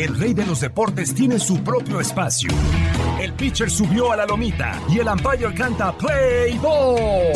El 0.00 0.18
rey 0.18 0.32
de 0.32 0.46
los 0.46 0.62
deportes 0.62 1.14
tiene 1.14 1.38
su 1.38 1.62
propio 1.62 2.00
espacio. 2.00 2.50
El 3.20 3.34
pitcher 3.34 3.70
subió 3.70 4.10
a 4.10 4.16
la 4.16 4.24
lomita 4.24 4.80
y 4.88 4.98
el 4.98 5.06
umpire 5.06 5.52
canta 5.54 5.92
Play 5.92 6.56
Ball. 6.56 7.32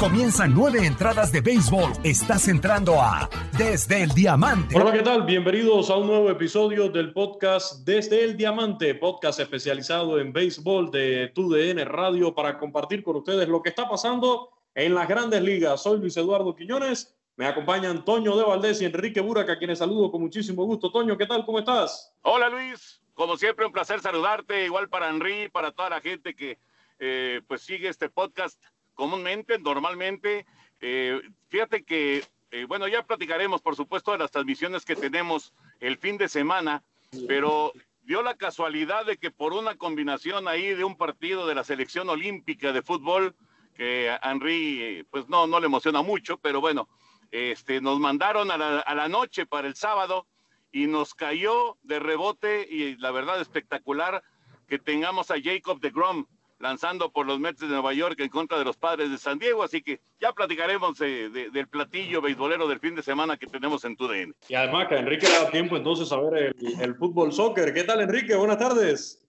Comienzan 0.00 0.52
nueve 0.52 0.84
entradas 0.84 1.30
de 1.30 1.40
béisbol. 1.40 1.92
Estás 2.02 2.48
entrando 2.48 3.00
a 3.00 3.30
Desde 3.56 4.02
el 4.02 4.10
Diamante. 4.10 4.76
Hola, 4.76 4.90
¿qué 4.90 5.02
tal? 5.02 5.22
Bienvenidos 5.22 5.90
a 5.90 5.96
un 5.96 6.08
nuevo 6.08 6.28
episodio 6.28 6.88
del 6.88 7.12
podcast 7.12 7.86
Desde 7.86 8.24
el 8.24 8.36
Diamante, 8.36 8.96
podcast 8.96 9.38
especializado 9.38 10.18
en 10.18 10.32
béisbol 10.32 10.90
de 10.90 11.30
TUDN 11.32 11.86
Radio 11.86 12.34
para 12.34 12.58
compartir 12.58 13.04
con 13.04 13.14
ustedes 13.14 13.46
lo 13.46 13.62
que 13.62 13.68
está 13.68 13.88
pasando 13.88 14.50
en 14.74 14.92
las 14.92 15.06
grandes 15.06 15.40
ligas. 15.40 15.80
Soy 15.80 16.00
Luis 16.00 16.16
Eduardo 16.16 16.56
Quiñones 16.56 17.16
me 17.36 17.46
acompañan 17.46 18.04
Toño 18.04 18.36
de 18.36 18.44
Valdés 18.44 18.80
y 18.82 18.84
Enrique 18.84 19.20
Buraca, 19.20 19.52
a 19.52 19.58
quienes 19.58 19.78
saludo 19.78 20.10
con 20.10 20.20
muchísimo 20.20 20.64
gusto. 20.64 20.90
Toño, 20.90 21.16
¿qué 21.16 21.26
tal? 21.26 21.44
¿Cómo 21.44 21.58
estás? 21.58 22.14
Hola 22.22 22.48
Luis, 22.48 23.00
como 23.14 23.36
siempre 23.36 23.64
un 23.64 23.72
placer 23.72 24.00
saludarte, 24.00 24.64
igual 24.64 24.88
para 24.88 25.08
Henry, 25.08 25.48
para 25.48 25.72
toda 25.72 25.90
la 25.90 26.00
gente 26.00 26.34
que 26.34 26.58
eh, 26.98 27.40
pues 27.48 27.62
sigue 27.62 27.88
este 27.88 28.08
podcast 28.10 28.62
comúnmente, 28.94 29.58
normalmente. 29.58 30.46
Eh, 30.80 31.20
fíjate 31.48 31.84
que, 31.84 32.24
eh, 32.50 32.64
bueno, 32.66 32.86
ya 32.86 33.02
platicaremos 33.02 33.62
por 33.62 33.76
supuesto 33.76 34.12
de 34.12 34.18
las 34.18 34.30
transmisiones 34.30 34.84
que 34.84 34.96
tenemos 34.96 35.54
el 35.80 35.96
fin 35.96 36.18
de 36.18 36.28
semana, 36.28 36.82
pero 37.26 37.72
dio 38.02 38.22
la 38.22 38.36
casualidad 38.36 39.06
de 39.06 39.16
que 39.16 39.30
por 39.30 39.52
una 39.54 39.76
combinación 39.76 40.48
ahí 40.48 40.74
de 40.74 40.84
un 40.84 40.96
partido 40.96 41.46
de 41.46 41.54
la 41.54 41.64
selección 41.64 42.10
olímpica 42.10 42.72
de 42.72 42.82
fútbol, 42.82 43.34
que 43.74 44.10
a 44.10 44.20
Henry 44.22 45.06
pues 45.10 45.28
no, 45.28 45.46
no 45.46 45.60
le 45.60 45.66
emociona 45.66 46.02
mucho, 46.02 46.36
pero 46.36 46.60
bueno, 46.60 46.88
este, 47.32 47.80
nos 47.80 47.98
mandaron 47.98 48.50
a 48.50 48.56
la, 48.58 49.08
noche 49.08 49.46
para 49.46 49.66
el 49.66 49.74
sábado 49.74 50.26
y 50.70 50.86
nos 50.86 51.14
cayó 51.14 51.78
de 51.82 51.98
rebote 51.98 52.68
y 52.70 52.96
la 52.96 53.10
verdad 53.10 53.40
espectacular 53.40 54.22
que 54.68 54.78
tengamos 54.78 55.30
a 55.30 55.36
Jacob 55.42 55.80
de 55.80 55.90
Grom 55.90 56.26
lanzando 56.58 57.10
por 57.10 57.26
los 57.26 57.40
Mets 57.40 57.60
de 57.60 57.66
Nueva 57.66 57.92
York 57.92 58.20
en 58.20 58.28
contra 58.28 58.58
de 58.58 58.64
los 58.64 58.76
padres 58.76 59.10
de 59.10 59.18
San 59.18 59.38
Diego, 59.38 59.64
así 59.64 59.82
que 59.82 60.00
ya 60.20 60.32
platicaremos 60.32 60.96
del 60.98 61.68
platillo 61.68 62.20
beisbolero 62.20 62.68
del 62.68 62.78
fin 62.78 62.94
de 62.94 63.02
semana 63.02 63.36
que 63.36 63.48
tenemos 63.48 63.84
en 63.84 63.96
TUDN. 63.96 64.34
Y 64.48 64.54
además 64.54 64.86
que 64.88 64.96
Enrique 64.96 65.26
da 65.26 65.50
tiempo 65.50 65.76
entonces 65.76 66.12
a 66.12 66.20
ver 66.20 66.54
el 66.80 66.94
fútbol 66.94 67.32
soccer. 67.32 67.74
¿Qué 67.74 67.82
tal 67.82 68.02
Enrique? 68.02 68.36
Buenas 68.36 68.58
tardes. 68.58 69.21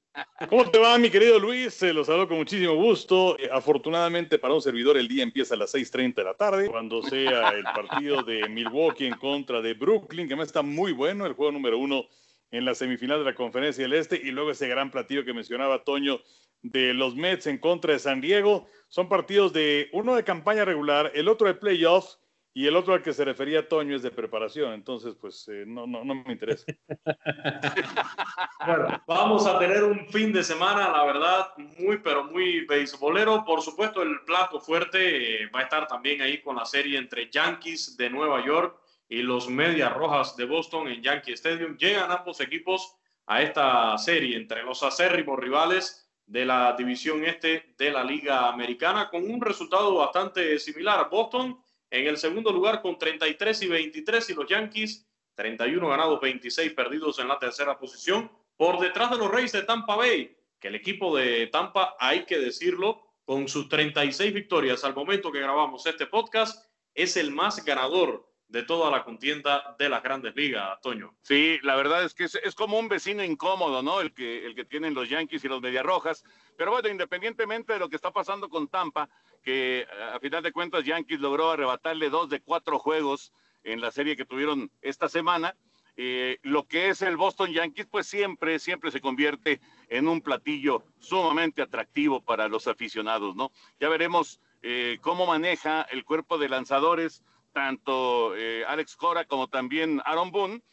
¿Cómo 0.50 0.69
te 0.69 0.78
va, 0.78 0.97
mi 0.97 1.09
querido 1.09 1.39
Luis? 1.39 1.73
Se 1.73 1.94
los 1.94 2.08
saludo 2.08 2.28
con 2.28 2.38
muchísimo 2.38 2.75
gusto. 2.75 3.38
Eh, 3.39 3.50
afortunadamente 3.52 4.38
para 4.38 4.53
un 4.53 4.61
servidor 4.61 4.97
el 4.97 5.08
día 5.08 5.23
empieza 5.23 5.56
a 5.56 5.58
las 5.58 5.73
6.30 5.73 6.16
de 6.16 6.23
la 6.23 6.33
tarde, 6.36 6.69
cuando 6.69 7.02
sea 7.02 7.50
el 7.50 7.64
partido 7.64 8.22
de 8.22 8.47
Milwaukee 8.47 9.08
en 9.08 9.16
contra 9.16 9.61
de 9.61 9.73
Brooklyn, 9.73 10.28
que 10.28 10.36
me 10.36 10.44
está 10.44 10.61
muy 10.61 10.91
bueno, 10.91 11.25
el 11.25 11.34
juego 11.34 11.52
número 11.52 11.80
uno 11.80 12.06
en 12.52 12.66
la 12.66 12.75
semifinal 12.75 13.19
de 13.19 13.25
la 13.25 13.36
Conferencia 13.36 13.84
del 13.84 13.94
Este, 13.94 14.16
y 14.16 14.31
luego 14.31 14.52
ese 14.52 14.67
gran 14.67 14.91
platillo 14.91 15.25
que 15.25 15.34
mencionaba 15.34 15.84
Toño 15.84 16.22
de 16.61 16.94
los 16.94 17.16
Mets 17.16 17.47
en 17.47 17.58
contra 17.58 17.94
de 17.94 18.00
San 18.00 18.22
Diego. 18.22 18.67
Son 18.90 19.09
partidos 19.09 19.53
de 19.53 19.90
uno 19.94 20.16
de 20.16 20.23
campaña 20.23 20.63
regular, 20.63 21.12
el 21.16 21.28
otro 21.28 21.47
de 21.47 21.56
playoffs, 21.56 22.19
y 22.56 22.68
el 22.68 22.75
otro 22.75 22.94
al 22.94 23.02
que 23.02 23.14
se 23.14 23.25
refería 23.25 23.68
Toño 23.68 23.96
es 23.96 24.03
de 24.03 24.12
preparación, 24.12 24.74
entonces 24.74 25.16
pues 25.19 25.47
eh, 25.47 25.64
no, 25.66 25.88
no, 25.88 26.03
no 26.03 26.16
me 26.16 26.34
interesa. 26.34 26.66
bueno, 28.66 29.03
vamos 29.08 29.47
a 29.47 29.58
tener 29.58 29.84
un 29.84 30.08
fin 30.09 30.31
de 30.31 30.44
semana, 30.44 30.91
la 30.91 31.03
verdad, 31.03 31.47
muy 31.80 31.97
pero 31.97 32.25
muy 32.25 32.66
beisbolero. 32.66 33.44
Por 33.44 33.62
supuesto, 33.62 34.03
el 34.03 34.22
plato 34.22 34.59
fuerte 34.59 35.44
eh, 35.44 35.50
va 35.53 35.62
a 35.62 35.64
estar 35.64 35.88
también 35.88 36.22
ahí 36.22 36.41
con 36.41 36.56
la 36.56 36.66
serie 36.66 37.00
entre 37.00 37.30
Yankees 37.31 37.97
de 37.97 38.12
Nueva 38.12 38.46
York 38.46 38.80
y 39.09 39.24
los 39.24 39.50
Medias 39.50 39.91
Rojas 39.94 40.38
de 40.38 40.46
Boston 40.46 40.88
en 40.90 41.02
Yankee 41.02 41.34
Stadium. 41.34 41.75
Llegan 41.78 42.12
ambos 42.12 42.40
equipos 42.40 42.96
a 43.25 43.41
esta 43.41 43.97
serie 43.97 44.38
entre 44.38 44.64
los 44.64 44.84
acérrimos 44.84 45.40
rivales 45.40 46.08
de 46.25 46.46
la 46.46 46.74
división 46.78 47.25
este 47.25 47.74
de 47.78 47.91
la 47.91 48.03
Liga 48.03 48.47
Americana 48.47 49.09
con 49.09 49.30
un 49.30 49.41
resultado 49.41 49.96
bastante 49.96 50.58
similar. 50.59 51.09
Boston 51.09 51.58
en 51.93 52.07
el 52.07 52.17
segundo 52.17 52.51
lugar 52.51 52.81
con 52.81 52.97
33 52.97 53.61
y 53.61 53.67
23 53.67 54.29
y 54.31 54.33
los 54.33 54.47
Yankees 54.47 55.07
31 55.35 55.87
ganados, 55.87 56.19
26 56.19 56.73
perdidos 56.73 57.19
en 57.19 57.27
la 57.27 57.37
tercera 57.37 57.77
posición, 57.77 58.31
por 58.57 58.79
detrás 58.79 59.11
de 59.11 59.17
los 59.17 59.29
Reyes 59.29 59.51
de 59.51 59.61
Tampa 59.61 59.95
Bay, 59.95 60.35
que 60.59 60.69
el 60.69 60.75
equipo 60.75 61.15
de 61.15 61.47
Tampa, 61.47 61.95
hay 61.99 62.25
que 62.25 62.39
decirlo, 62.39 63.03
con 63.25 63.47
sus 63.47 63.69
36 63.69 64.33
victorias 64.33 64.83
al 64.83 64.95
momento 64.95 65.31
que 65.31 65.39
grabamos 65.39 65.85
este 65.85 66.07
podcast, 66.07 66.67
es 66.95 67.15
el 67.15 67.31
más 67.31 67.63
ganador 67.63 68.27
de 68.47 68.63
toda 68.63 68.89
la 68.91 69.03
contienda 69.03 69.75
de 69.77 69.89
las 69.89 70.01
grandes 70.01 70.35
ligas, 70.35 70.79
Toño. 70.81 71.15
Sí, 71.21 71.59
la 71.61 71.75
verdad 71.75 72.03
es 72.03 72.13
que 72.13 72.25
es, 72.25 72.55
como 72.55 72.77
un 72.77 72.87
vecino 72.87 73.23
incómodo, 73.23 73.81
¿no? 73.81 74.01
El 74.01 74.13
que, 74.13 74.45
el 74.45 74.55
que 74.55 74.65
tienen 74.65 74.93
los 74.93 75.09
Yankees 75.09 75.43
y 75.43 75.47
los 75.47 75.61
Mediarrojas. 75.61 76.23
Pero 76.57 76.71
bueno, 76.71 76.89
independientemente 76.89 77.73
de 77.73 77.79
lo 77.79 77.89
que 77.89 77.95
está 77.95 78.11
pasando 78.11 78.49
con 78.49 78.67
Tampa, 78.67 79.09
que 79.43 79.85
a 80.13 80.19
final 80.19 80.41
de 80.41 80.51
cuentas 80.51 80.85
Yankees 80.85 81.19
logró 81.19 81.51
arrebatarle 81.51 82.09
dos 82.09 82.29
de 82.29 82.41
cuatro 82.41 82.79
juegos 82.79 83.33
en 83.63 83.81
la 83.81 83.91
serie 83.91 84.15
que 84.15 84.25
tuvieron 84.25 84.71
esta 84.81 85.09
semana. 85.09 85.55
Eh, 85.95 86.39
lo 86.41 86.67
que 86.67 86.89
es 86.89 87.03
el 87.03 87.17
Boston 87.17 87.51
Yankees, 87.51 87.85
pues 87.85 88.07
siempre, 88.07 88.57
siempre 88.57 88.89
se 88.89 89.01
convierte 89.01 89.61
en 89.89 90.07
un 90.07 90.21
platillo 90.21 90.83
sumamente 90.97 91.61
atractivo 91.61 92.21
para 92.21 92.47
los 92.47 92.67
aficionados, 92.67 93.35
¿no? 93.35 93.51
Ya 93.79 93.89
veremos 93.89 94.39
eh, 94.63 94.97
cómo 95.01 95.27
maneja 95.27 95.83
el 95.83 96.03
cuerpo 96.03 96.39
de 96.39 96.49
lanzadores, 96.49 97.23
tanto 97.51 98.35
eh, 98.35 98.65
Alex 98.67 98.95
Cora 98.95 99.25
como 99.25 99.47
también 99.47 100.01
Aaron 100.05 100.31
Boone, 100.31 100.63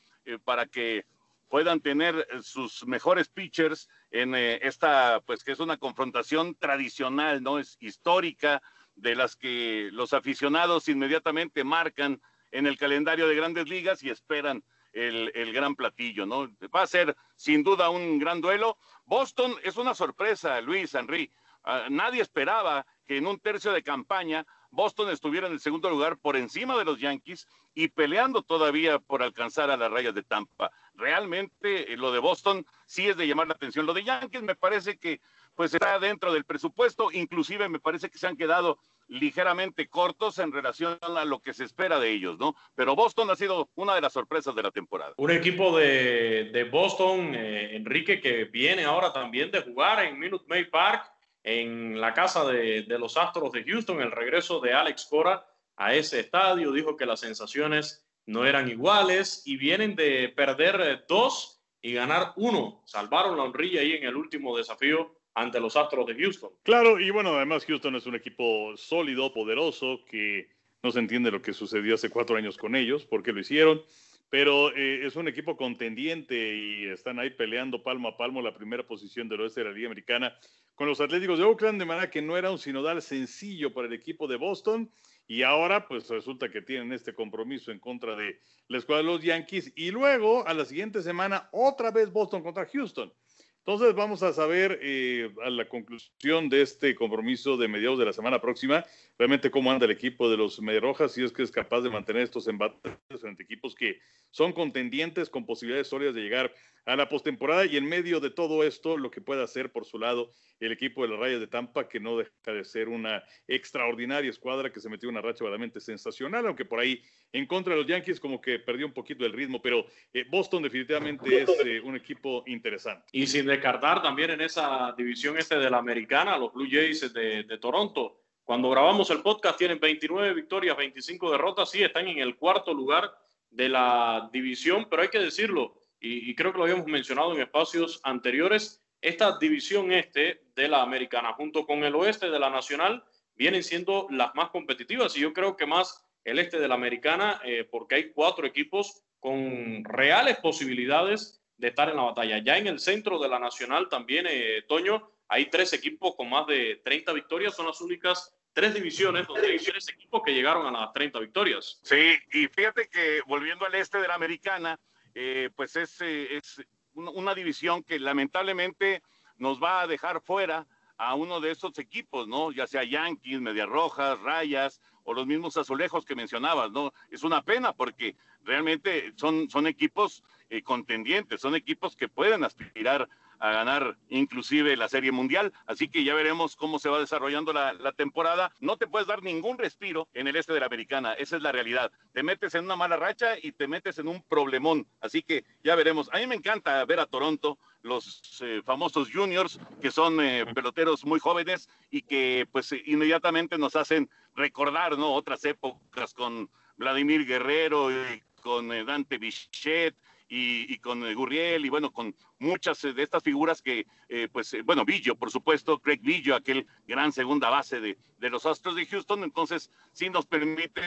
para 0.44 0.66
que 0.66 1.06
puedan 1.50 1.80
tener 1.80 2.26
sus 2.42 2.86
mejores 2.86 3.28
pitchers 3.28 3.88
en 4.10 4.34
eh, 4.36 4.60
esta, 4.62 5.20
pues 5.26 5.44
que 5.44 5.52
es 5.52 5.58
una 5.58 5.76
confrontación 5.76 6.54
tradicional, 6.54 7.42
¿no? 7.42 7.58
Es 7.58 7.76
histórica, 7.80 8.62
de 8.94 9.14
las 9.14 9.34
que 9.36 9.88
los 9.92 10.12
aficionados 10.12 10.88
inmediatamente 10.88 11.64
marcan 11.64 12.20
en 12.52 12.66
el 12.66 12.78
calendario 12.78 13.26
de 13.26 13.34
grandes 13.34 13.68
ligas 13.68 14.02
y 14.02 14.10
esperan 14.10 14.62
el, 14.92 15.32
el, 15.34 15.52
gran 15.52 15.74
platillo, 15.74 16.26
¿no? 16.26 16.48
Va 16.74 16.82
a 16.82 16.86
ser 16.86 17.16
sin 17.34 17.62
duda 17.62 17.90
un 17.90 18.18
gran 18.18 18.40
duelo. 18.40 18.78
Boston 19.04 19.54
es 19.62 19.76
una 19.76 19.94
sorpresa, 19.94 20.60
Luis 20.60 20.94
Henry. 20.94 21.32
Ah, 21.64 21.86
nadie 21.90 22.22
esperaba 22.22 22.86
que 23.06 23.16
en 23.16 23.26
un 23.26 23.38
tercio 23.38 23.72
de 23.72 23.82
campaña 23.82 24.46
Boston 24.70 25.10
estuviera 25.10 25.46
en 25.46 25.52
el 25.52 25.60
segundo 25.60 25.90
lugar 25.90 26.18
por 26.18 26.36
encima 26.36 26.78
de 26.78 26.84
los 26.84 26.98
Yankees 26.98 27.46
y 27.74 27.88
peleando 27.88 28.42
todavía 28.42 28.98
por 28.98 29.22
alcanzar 29.22 29.70
a 29.70 29.76
las 29.76 29.90
rayas 29.90 30.14
de 30.14 30.22
Tampa. 30.22 30.70
Realmente 30.94 31.92
eh, 31.92 31.96
lo 31.96 32.12
de 32.12 32.18
Boston 32.18 32.64
sí 32.86 33.08
es 33.08 33.16
de 33.16 33.26
llamar 33.26 33.48
la 33.48 33.54
atención. 33.54 33.86
Lo 33.86 33.94
de 33.94 34.04
Yankees 34.04 34.42
me 34.42 34.54
parece 34.54 34.98
que 34.98 35.20
pues 35.54 35.74
está 35.74 35.98
dentro 35.98 36.32
del 36.32 36.44
presupuesto, 36.44 37.10
inclusive 37.12 37.68
me 37.68 37.80
parece 37.80 38.08
que 38.08 38.18
se 38.18 38.26
han 38.26 38.36
quedado 38.36 38.78
ligeramente 39.08 39.88
cortos 39.88 40.38
en 40.38 40.52
relación 40.52 40.96
a 41.00 41.24
lo 41.24 41.40
que 41.40 41.52
se 41.52 41.64
espera 41.64 41.98
de 41.98 42.10
ellos, 42.10 42.38
¿no? 42.38 42.54
Pero 42.76 42.94
Boston 42.94 43.28
ha 43.30 43.36
sido 43.36 43.68
una 43.74 43.94
de 43.94 44.00
las 44.00 44.12
sorpresas 44.12 44.54
de 44.54 44.62
la 44.62 44.70
temporada. 44.70 45.14
Un 45.16 45.32
equipo 45.32 45.76
de, 45.76 46.68
Boston, 46.70 47.34
eh, 47.34 47.76
Enrique, 47.76 48.20
que 48.20 48.44
viene 48.44 48.84
ahora 48.84 49.12
también 49.12 49.50
de 49.50 49.62
jugar 49.62 50.04
en 50.04 50.18
Minute 50.18 50.44
Maid 50.48 50.70
Park 50.70 51.09
en 51.42 52.00
la 52.00 52.12
casa 52.12 52.44
de, 52.44 52.84
los 52.98 53.16
Astros 53.16 53.52
de 53.52 53.64
Houston, 53.64 54.00
el 54.00 54.10
regreso 54.10 54.60
de 54.60 54.72
Alex 54.72 55.06
Cora 55.08 55.46
a 55.76 55.94
ese 55.94 56.20
estadio, 56.20 56.72
dijo 56.72 56.96
que 56.96 57.06
las 57.06 57.20
sensaciones 57.20 58.06
no 58.26 58.44
eran 58.44 58.68
iguales 58.68 59.42
y 59.46 59.56
vienen 59.56 59.96
de 59.96 60.28
perder 60.28 61.04
dos 61.08 61.62
y 61.82 61.94
ganar 61.94 62.32
uno. 62.36 62.82
Salvaron 62.84 63.36
la 63.36 63.44
honrilla 63.44 63.80
ahí 63.80 63.92
en 63.92 64.04
el 64.04 64.16
último 64.16 64.56
desafío 64.56 65.16
ante 65.34 65.60
los 65.60 65.76
Astros 65.76 66.06
de 66.06 66.14
Houston. 66.14 66.50
Claro, 66.62 67.00
y 67.00 67.10
bueno, 67.10 67.36
además 67.36 67.64
Houston 67.64 67.96
es 67.96 68.06
un 68.06 68.14
equipo 68.14 68.76
sólido, 68.76 69.32
poderoso, 69.32 70.04
que 70.04 70.48
no 70.82 70.90
se 70.90 70.98
entiende 70.98 71.30
lo 71.30 71.40
que 71.40 71.52
sucedió 71.52 71.94
hace 71.94 72.10
cuatro 72.10 72.36
años 72.36 72.56
con 72.56 72.74
ellos, 72.74 73.06
porque 73.06 73.32
lo 73.32 73.40
hicieron, 73.40 73.82
pero 74.28 74.74
eh, 74.76 75.06
es 75.06 75.16
un 75.16 75.28
equipo 75.28 75.56
contendiente 75.56 76.54
y 76.56 76.84
están 76.86 77.18
ahí 77.18 77.30
peleando 77.30 77.82
palmo 77.82 78.08
a 78.08 78.16
palmo 78.16 78.42
la 78.42 78.54
primera 78.54 78.86
posición 78.86 79.28
del 79.28 79.42
oeste 79.42 79.60
de 79.60 79.68
la 79.68 79.72
Liga 79.72 79.86
Americana 79.86 80.36
con 80.80 80.88
los 80.88 81.02
Atléticos 81.02 81.38
de 81.38 81.44
Oakland, 81.44 81.78
de 81.78 81.84
manera 81.84 82.08
que 82.08 82.22
no 82.22 82.38
era 82.38 82.50
un 82.50 82.58
sinodal 82.58 83.02
sencillo 83.02 83.70
para 83.74 83.86
el 83.86 83.92
equipo 83.92 84.26
de 84.26 84.36
Boston. 84.36 84.90
y 85.28 85.42
ahora 85.42 85.86
pues 85.86 86.08
resulta 86.08 86.48
que 86.48 86.62
tienen 86.62 86.90
este 86.94 87.14
compromiso 87.14 87.70
en 87.70 87.78
contra 87.78 88.16
de 88.16 88.40
la 88.66 88.78
escuadra 88.78 89.02
de 89.02 89.12
los 89.12 89.22
Yankees 89.22 89.74
y 89.76 89.90
luego 89.90 90.48
a 90.48 90.54
la 90.54 90.64
siguiente 90.64 91.02
semana 91.02 91.50
otra 91.52 91.90
vez 91.90 92.10
Boston 92.10 92.42
contra 92.42 92.64
Houston. 92.64 93.12
Entonces 93.58 93.94
vamos 93.94 94.22
a 94.22 94.32
saber 94.32 94.78
eh, 94.80 95.30
a 95.44 95.50
la 95.50 95.68
conclusión 95.68 96.48
de 96.48 96.62
este 96.62 96.94
compromiso 96.94 97.58
de 97.58 97.68
mediados 97.68 97.98
de 97.98 98.06
la 98.06 98.14
semana 98.14 98.40
próxima, 98.40 98.82
realmente 99.18 99.50
cómo 99.50 99.70
anda 99.70 99.84
el 99.84 99.92
equipo 99.92 100.30
de 100.30 100.38
los 100.38 100.58
Rojas, 100.80 101.12
si 101.12 101.22
es 101.22 101.30
que 101.30 101.42
es 101.42 101.50
capaz 101.50 101.82
de 101.82 101.90
mantener 101.90 102.22
estos 102.22 102.48
embates 102.48 102.96
frente 103.20 103.42
equipos 103.42 103.74
que 103.74 104.00
son 104.30 104.54
contendientes 104.54 105.28
con 105.28 105.44
posibilidades 105.44 105.88
sólidas 105.88 106.14
de 106.14 106.22
llegar 106.22 106.54
a 106.86 106.96
la 106.96 107.08
postemporada 107.08 107.66
y 107.66 107.76
en 107.76 107.86
medio 107.86 108.20
de 108.20 108.30
todo 108.30 108.64
esto 108.64 108.96
lo 108.96 109.10
que 109.10 109.20
puede 109.20 109.42
hacer 109.42 109.72
por 109.72 109.84
su 109.84 109.98
lado 109.98 110.32
el 110.60 110.72
equipo 110.72 111.02
de 111.02 111.08
las 111.08 111.18
Rayas 111.18 111.40
de 111.40 111.46
Tampa, 111.46 111.88
que 111.88 112.00
no 112.00 112.18
deja 112.18 112.30
de 112.44 112.64
ser 112.64 112.88
una 112.88 113.24
extraordinaria 113.48 114.30
escuadra 114.30 114.70
que 114.70 114.80
se 114.80 114.90
metió 114.90 115.08
una 115.08 115.22
racha 115.22 115.42
verdaderamente 115.42 115.80
sensacional, 115.80 116.46
aunque 116.46 116.66
por 116.66 116.80
ahí 116.80 117.02
en 117.32 117.46
contra 117.46 117.74
de 117.74 117.80
los 117.80 117.88
Yankees 117.88 118.20
como 118.20 118.40
que 118.40 118.58
perdió 118.58 118.86
un 118.86 118.92
poquito 118.92 119.24
el 119.24 119.32
ritmo, 119.32 119.62
pero 119.62 119.86
eh, 120.12 120.24
Boston 120.28 120.62
definitivamente 120.62 121.42
es 121.42 121.50
eh, 121.64 121.80
un 121.80 121.96
equipo 121.96 122.42
interesante. 122.46 123.06
Y 123.12 123.26
sin 123.26 123.46
descartar 123.46 124.02
también 124.02 124.30
en 124.30 124.42
esa 124.42 124.94
división 124.96 125.38
este 125.38 125.58
de 125.58 125.70
la 125.70 125.78
americana, 125.78 126.36
los 126.36 126.52
Blue 126.52 126.68
Jays 126.70 127.12
de, 127.12 127.44
de 127.44 127.58
Toronto. 127.58 128.18
Cuando 128.44 128.68
grabamos 128.68 129.08
el 129.10 129.22
podcast 129.22 129.56
tienen 129.56 129.78
29 129.78 130.34
victorias, 130.34 130.76
25 130.76 131.30
derrotas, 131.30 131.70
sí, 131.70 131.82
están 131.82 132.08
en 132.08 132.18
el 132.18 132.36
cuarto 132.36 132.74
lugar 132.74 133.10
de 133.48 133.68
la 133.68 134.28
división, 134.32 134.86
pero 134.90 135.02
hay 135.02 135.08
que 135.08 135.18
decirlo, 135.18 135.79
y, 136.00 136.34
creo 136.34 136.52
que 136.52 136.58
lo 136.58 136.64
habíamos 136.64 136.86
mencionado 136.86 137.34
en 137.34 137.42
espacios 137.42 138.00
anteriores, 138.04 138.82
esta 139.02 139.38
división 139.38 139.92
este 139.92 140.42
de 140.54 140.68
la 140.68 140.82
americana 140.82 141.32
junto 141.34 141.66
con 141.66 141.84
el 141.84 141.94
oeste 141.94 142.30
de 142.30 142.38
la 142.38 142.50
nacional 142.50 143.04
vienen 143.34 143.62
siendo 143.62 144.06
las 144.10 144.34
más 144.34 144.50
competitivas 144.50 145.16
y 145.16 145.20
yo 145.20 145.32
creo 145.32 145.56
que 145.56 145.66
más 145.66 146.06
el 146.24 146.38
este 146.38 146.58
de 146.58 146.68
la 146.68 146.74
americana 146.74 147.40
eh, 147.44 147.64
porque 147.70 147.94
hay 147.94 148.12
cuatro 148.12 148.46
equipos 148.46 149.02
con 149.18 149.84
reales 149.84 150.38
posibilidades 150.38 151.42
de 151.56 151.68
estar 151.68 151.88
en 151.88 151.96
la 151.96 152.02
batalla. 152.02 152.38
Ya 152.38 152.56
en 152.56 152.66
el 152.66 152.80
centro 152.80 153.18
de 153.18 153.28
la 153.28 153.38
nacional 153.38 153.88
también, 153.88 154.26
eh, 154.28 154.62
Toño, 154.66 155.10
hay 155.28 155.46
tres 155.50 155.72
equipos 155.72 156.14
con 156.16 156.28
más 156.28 156.46
de 156.46 156.80
30 156.84 157.12
victorias, 157.12 157.54
son 157.54 157.66
las 157.66 157.80
únicas 157.80 158.34
tres 158.52 158.74
divisiones 158.74 159.26
donde 159.26 159.48
hay 159.48 159.58
tres 159.58 159.88
equipos 159.88 160.22
que 160.24 160.34
llegaron 160.34 160.66
a 160.66 160.80
las 160.80 160.92
30 160.92 161.20
victorias. 161.20 161.80
Sí, 161.82 162.16
y 162.32 162.46
fíjate 162.48 162.88
que 162.88 163.20
volviendo 163.26 163.64
al 163.64 163.74
este 163.74 163.98
de 163.98 164.08
la 164.08 164.14
americana, 164.14 164.78
eh, 165.14 165.50
pues 165.54 165.76
es, 165.76 166.00
eh, 166.00 166.36
es 166.36 166.62
una 166.94 167.34
división 167.34 167.82
que 167.82 167.98
lamentablemente 167.98 169.02
nos 169.36 169.62
va 169.62 169.80
a 169.80 169.86
dejar 169.86 170.20
fuera 170.20 170.66
a 170.96 171.14
uno 171.14 171.40
de 171.40 171.50
esos 171.50 171.78
equipos, 171.78 172.28
¿no? 172.28 172.52
Ya 172.52 172.66
sea 172.66 172.84
Yankees, 172.84 173.40
Medias 173.40 173.68
Rojas, 173.68 174.20
Rayas 174.20 174.80
o 175.04 175.14
los 175.14 175.26
mismos 175.26 175.56
azulejos 175.56 176.04
que 176.04 176.14
mencionabas, 176.14 176.70
¿no? 176.72 176.92
Es 177.10 177.24
una 177.24 177.42
pena 177.42 177.72
porque 177.72 178.16
realmente 178.44 179.14
son, 179.16 179.48
son 179.48 179.66
equipos 179.66 180.22
eh, 180.50 180.62
contendientes, 180.62 181.40
son 181.40 181.54
equipos 181.54 181.96
que 181.96 182.08
pueden 182.08 182.44
aspirar 182.44 183.08
a 183.40 183.50
ganar 183.50 183.96
inclusive 184.08 184.76
la 184.76 184.88
Serie 184.88 185.12
Mundial. 185.12 185.52
Así 185.66 185.88
que 185.88 186.04
ya 186.04 186.14
veremos 186.14 186.56
cómo 186.56 186.78
se 186.78 186.88
va 186.88 187.00
desarrollando 187.00 187.52
la, 187.52 187.92
temporada. 187.96 188.52
No 188.60 188.76
te 188.76 188.86
puedes 188.86 189.08
dar 189.08 189.22
ningún 189.22 189.58
respiro 189.58 190.08
en 190.14 190.28
el 190.28 190.36
este 190.36 190.52
de 190.52 190.60
la 190.60 190.66
Americana. 190.66 191.14
Esa 191.14 191.36
es 191.36 191.42
la 191.42 191.50
realidad. 191.50 191.90
Te 192.12 192.22
metes 192.22 192.54
en 192.54 192.64
una 192.64 192.76
mala 192.76 192.96
racha 192.96 193.36
y 193.42 193.52
te 193.52 193.66
metes 193.66 193.98
en 193.98 194.08
un 194.08 194.22
problemón. 194.22 194.86
Así 195.00 195.22
que 195.22 195.44
ya 195.64 195.74
veremos. 195.74 196.08
A 196.12 196.18
mí 196.18 196.26
me 196.26 196.36
encanta 196.36 196.84
ver 196.84 197.00
a 197.00 197.06
Toronto, 197.06 197.58
los 197.82 198.22
eh, 198.42 198.62
famosos 198.64 199.10
juniors, 199.10 199.58
que 199.80 199.90
son 199.90 200.20
eh, 200.20 200.44
peloteros 200.54 201.04
muy 201.04 201.18
jóvenes 201.18 201.68
y 201.90 202.02
que 202.02 202.46
pues 202.52 202.72
inmediatamente 202.84 203.58
nos 203.58 203.74
hacen 203.74 204.10
recordar, 204.36 204.98
¿no? 204.98 205.12
Otras 205.14 205.44
épocas 205.44 206.14
con 206.14 206.50
Vladimir 206.76 207.26
Guerrero 207.26 207.90
y 207.90 208.22
con 208.42 208.72
eh, 208.72 208.84
Dante 208.84 209.18
Bichette 209.18 209.96
y, 210.32 210.78
con 210.78 211.04
eh, 211.04 211.14
Gurriel 211.14 211.66
y 211.66 211.68
bueno, 211.68 211.90
con 211.90 212.14
muchas 212.38 212.84
eh, 212.84 212.92
de 212.92 213.02
estas 213.02 213.22
figuras 213.22 213.60
que, 213.60 213.86
eh, 214.08 214.28
pues, 214.32 214.56
bueno, 214.64 214.84
Villo, 214.84 215.16
por 215.16 215.30
supuesto, 215.32 215.80
Craig 215.80 216.00
Villo, 216.00 216.36
aquel 216.36 216.66
gran 216.86 217.12
segunda 217.12 217.50
base 217.50 217.80
de, 217.80 217.98
de 218.18 218.30
los 218.30 218.46
Astros 218.46 218.76
de 218.76 218.86
Houston, 218.86 219.24
entonces 219.24 219.70
sí 219.92 220.08
nos 220.08 220.26
permite, 220.26 220.80